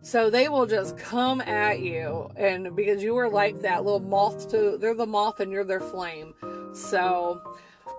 So 0.00 0.30
they 0.30 0.48
will 0.48 0.66
just 0.66 0.96
come 0.96 1.40
at 1.40 1.80
you, 1.80 2.30
and 2.36 2.76
because 2.76 3.02
you 3.02 3.16
are 3.16 3.28
like 3.28 3.60
that 3.62 3.84
little 3.84 3.98
moth 3.98 4.48
to, 4.50 4.78
they're 4.78 4.94
the 4.94 5.06
moth 5.06 5.40
and 5.40 5.50
you're 5.50 5.64
their 5.64 5.80
flame. 5.80 6.34
So 6.72 7.42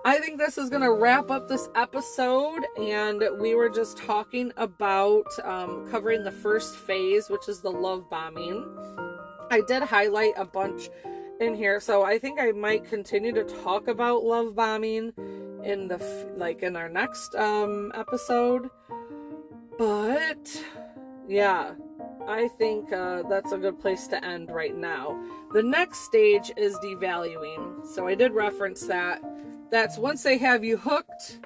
I 0.02 0.18
think 0.18 0.38
this 0.38 0.56
is 0.56 0.70
going 0.70 0.82
to 0.82 0.92
wrap 0.92 1.30
up 1.30 1.46
this 1.46 1.68
episode, 1.74 2.64
and 2.78 3.22
we 3.38 3.54
were 3.54 3.68
just 3.68 3.98
talking 3.98 4.50
about 4.56 5.26
um, 5.44 5.86
covering 5.90 6.24
the 6.24 6.30
first 6.30 6.74
phase, 6.74 7.28
which 7.28 7.50
is 7.50 7.60
the 7.60 7.70
love 7.70 8.08
bombing. 8.08 8.64
I 9.50 9.60
did 9.60 9.82
highlight 9.82 10.32
a 10.38 10.46
bunch 10.46 10.88
in 11.38 11.54
here, 11.54 11.80
so 11.80 12.02
I 12.02 12.18
think 12.18 12.40
I 12.40 12.52
might 12.52 12.88
continue 12.88 13.32
to 13.32 13.44
talk 13.44 13.88
about 13.88 14.24
love 14.24 14.54
bombing 14.54 15.12
in 15.64 15.88
the 15.88 15.98
like 16.34 16.62
in 16.62 16.76
our 16.76 16.88
next 16.88 17.34
um, 17.34 17.92
episode. 17.94 18.70
But 19.78 20.64
yeah, 21.28 21.74
I 22.26 22.48
think 22.48 22.90
uh, 22.90 23.24
that's 23.28 23.52
a 23.52 23.58
good 23.58 23.78
place 23.78 24.06
to 24.08 24.24
end 24.24 24.50
right 24.50 24.74
now. 24.74 25.22
The 25.52 25.62
next 25.62 26.04
stage 26.04 26.52
is 26.56 26.74
devaluing, 26.76 27.86
so 27.86 28.06
I 28.06 28.14
did 28.14 28.32
reference 28.32 28.86
that 28.86 29.20
that's 29.70 29.98
once 29.98 30.22
they 30.22 30.38
have 30.38 30.64
you 30.64 30.76
hooked, 30.76 31.38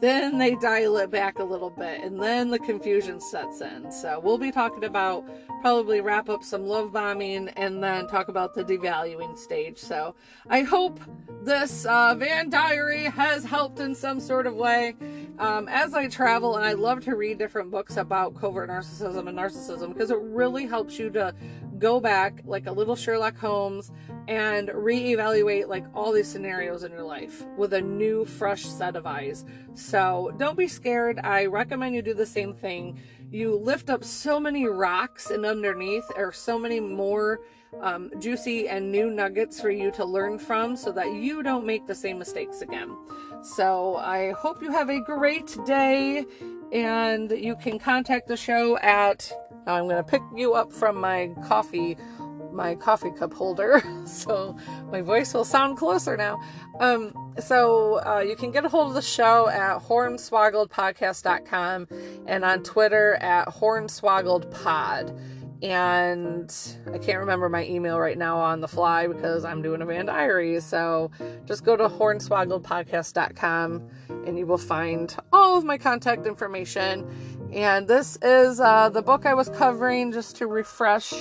then 0.00 0.38
they 0.38 0.54
dial 0.56 0.96
it 0.96 1.10
back 1.10 1.38
a 1.38 1.44
little 1.44 1.70
bit, 1.70 2.02
and 2.02 2.20
then 2.20 2.50
the 2.50 2.58
confusion 2.58 3.20
sets 3.20 3.60
in. 3.60 3.92
So 3.92 4.18
we'll 4.18 4.38
be 4.38 4.50
talking 4.50 4.84
about 4.84 5.28
probably 5.60 6.00
wrap 6.00 6.30
up 6.30 6.42
some 6.42 6.66
love 6.66 6.92
bombing 6.92 7.48
and 7.50 7.82
then 7.82 8.06
talk 8.06 8.28
about 8.28 8.54
the 8.54 8.64
devaluing 8.64 9.36
stage. 9.36 9.78
So 9.78 10.14
I 10.48 10.62
hope 10.62 11.00
this 11.42 11.84
uh, 11.84 12.14
van 12.14 12.48
diary 12.48 13.04
has 13.04 13.44
helped 13.44 13.78
in 13.80 13.94
some 13.94 14.20
sort 14.20 14.46
of 14.46 14.54
way. 14.54 14.96
Um, 15.38 15.68
as 15.68 15.94
I 15.94 16.08
travel, 16.08 16.56
and 16.56 16.64
I 16.64 16.72
love 16.72 17.04
to 17.04 17.14
read 17.14 17.38
different 17.38 17.70
books 17.70 17.96
about 17.96 18.34
covert 18.34 18.70
narcissism 18.70 19.28
and 19.28 19.38
narcissism 19.38 19.92
because 19.92 20.10
it 20.10 20.18
really 20.20 20.66
helps 20.66 20.98
you 20.98 21.10
to 21.10 21.34
go 21.80 21.98
back 21.98 22.42
like 22.44 22.66
a 22.66 22.72
little 22.72 22.94
Sherlock 22.94 23.36
Holmes 23.36 23.90
and 24.28 24.68
reevaluate 24.68 25.66
like 25.66 25.84
all 25.94 26.12
these 26.12 26.28
scenarios 26.28 26.84
in 26.84 26.92
your 26.92 27.02
life 27.02 27.44
with 27.56 27.72
a 27.72 27.80
new 27.80 28.24
fresh 28.24 28.64
set 28.64 28.94
of 28.94 29.06
eyes. 29.06 29.44
So 29.74 30.32
don't 30.36 30.56
be 30.56 30.68
scared. 30.68 31.18
I 31.24 31.46
recommend 31.46 31.94
you 31.94 32.02
do 32.02 32.14
the 32.14 32.26
same 32.26 32.54
thing. 32.54 33.00
You 33.30 33.56
lift 33.56 33.90
up 33.90 34.04
so 34.04 34.38
many 34.38 34.66
rocks 34.66 35.30
and 35.30 35.44
underneath 35.44 36.04
are 36.16 36.32
so 36.32 36.58
many 36.58 36.78
more 36.80 37.40
um, 37.80 38.10
juicy 38.18 38.68
and 38.68 38.90
new 38.90 39.10
nuggets 39.10 39.60
for 39.60 39.70
you 39.70 39.90
to 39.92 40.04
learn 40.04 40.38
from 40.38 40.76
so 40.76 40.92
that 40.92 41.12
you 41.12 41.42
don't 41.42 41.64
make 41.64 41.86
the 41.86 41.94
same 41.94 42.18
mistakes 42.18 42.62
again. 42.62 42.96
So 43.42 43.96
I 43.96 44.32
hope 44.32 44.62
you 44.62 44.70
have 44.70 44.90
a 44.90 45.00
great 45.00 45.56
day 45.64 46.26
and 46.72 47.30
you 47.30 47.56
can 47.56 47.78
contact 47.78 48.28
the 48.28 48.36
show 48.36 48.76
at 48.78 49.32
now 49.66 49.74
I'm 49.74 49.84
going 49.84 49.96
to 49.96 50.02
pick 50.02 50.22
you 50.34 50.54
up 50.54 50.72
from 50.72 50.96
my 50.96 51.30
coffee 51.46 51.98
my 52.52 52.74
coffee 52.74 53.12
cup 53.12 53.32
holder 53.32 53.80
so 54.06 54.56
my 54.90 55.00
voice 55.00 55.32
will 55.32 55.44
sound 55.44 55.76
closer 55.76 56.16
now 56.16 56.40
um, 56.80 57.12
so 57.38 58.04
uh, 58.04 58.24
you 58.26 58.34
can 58.34 58.50
get 58.50 58.64
a 58.64 58.68
hold 58.68 58.88
of 58.88 58.94
the 58.94 59.02
show 59.02 59.48
at 59.48 59.78
hornswoggledpodcast.com 59.78 61.86
and 62.26 62.44
on 62.44 62.62
twitter 62.62 63.14
at 63.16 63.48
hornswoggledpod 63.48 65.16
and 65.62 66.54
I 66.92 66.98
can't 66.98 67.18
remember 67.18 67.48
my 67.48 67.66
email 67.66 68.00
right 68.00 68.16
now 68.16 68.38
on 68.38 68.60
the 68.60 68.68
fly 68.68 69.06
because 69.06 69.44
I'm 69.44 69.60
doing 69.60 69.82
a 69.82 69.86
Van 69.86 70.06
Diary. 70.06 70.58
So 70.60 71.10
just 71.44 71.64
go 71.64 71.76
to 71.76 71.88
hornswoggledpodcast.com 71.88 73.90
and 74.26 74.38
you 74.38 74.46
will 74.46 74.58
find 74.58 75.14
all 75.32 75.58
of 75.58 75.64
my 75.64 75.76
contact 75.76 76.26
information. 76.26 77.39
And 77.52 77.88
this 77.88 78.16
is 78.22 78.60
uh, 78.60 78.88
the 78.90 79.02
book 79.02 79.26
I 79.26 79.34
was 79.34 79.48
covering 79.48 80.12
just 80.12 80.36
to 80.36 80.46
refresh 80.46 81.12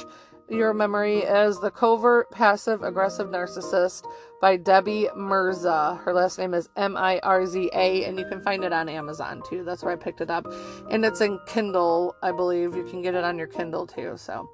your 0.50 0.74
memory 0.74 1.20
is 1.20 1.60
The 1.60 1.72
Covert 1.72 2.32
Passive 2.32 2.82
Aggressive 2.82 3.28
Narcissist 3.28 4.04
by 4.42 4.58
Debbie 4.58 5.08
Mirza. 5.16 6.00
Her 6.04 6.14
last 6.14 6.40
name 6.40 6.54
is 6.54 6.70
M 6.76 6.98
I 6.98 7.20
R 7.20 7.46
Z 7.46 7.70
A, 7.74 8.06
and 8.06 8.18
you 8.18 8.26
can 8.26 8.42
find 8.42 8.64
it 8.64 8.74
on 8.74 8.90
Amazon 8.90 9.44
too. 9.48 9.64
That's 9.64 9.84
where 9.84 9.94
I 9.94 9.96
picked 9.96 10.22
it 10.22 10.30
up. 10.30 10.46
And 10.90 11.06
it's 11.06 11.22
in 11.22 11.40
Kindle, 11.46 12.16
I 12.24 12.32
believe. 12.32 12.76
You 12.76 12.84
can 12.84 13.02
get 13.02 13.16
it 13.16 13.24
on 13.24 13.38
your 13.38 13.48
Kindle 13.48 13.86
too. 13.86 14.14
So, 14.18 14.50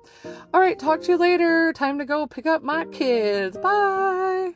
all 0.54 0.60
right, 0.60 0.78
talk 0.78 1.02
to 1.04 1.12
you 1.12 1.18
later. 1.18 1.72
Time 1.74 1.98
to 2.00 2.06
go 2.06 2.28
pick 2.28 2.46
up 2.46 2.62
my 2.62 2.86
kids. 2.86 3.58
Bye. 3.58 4.54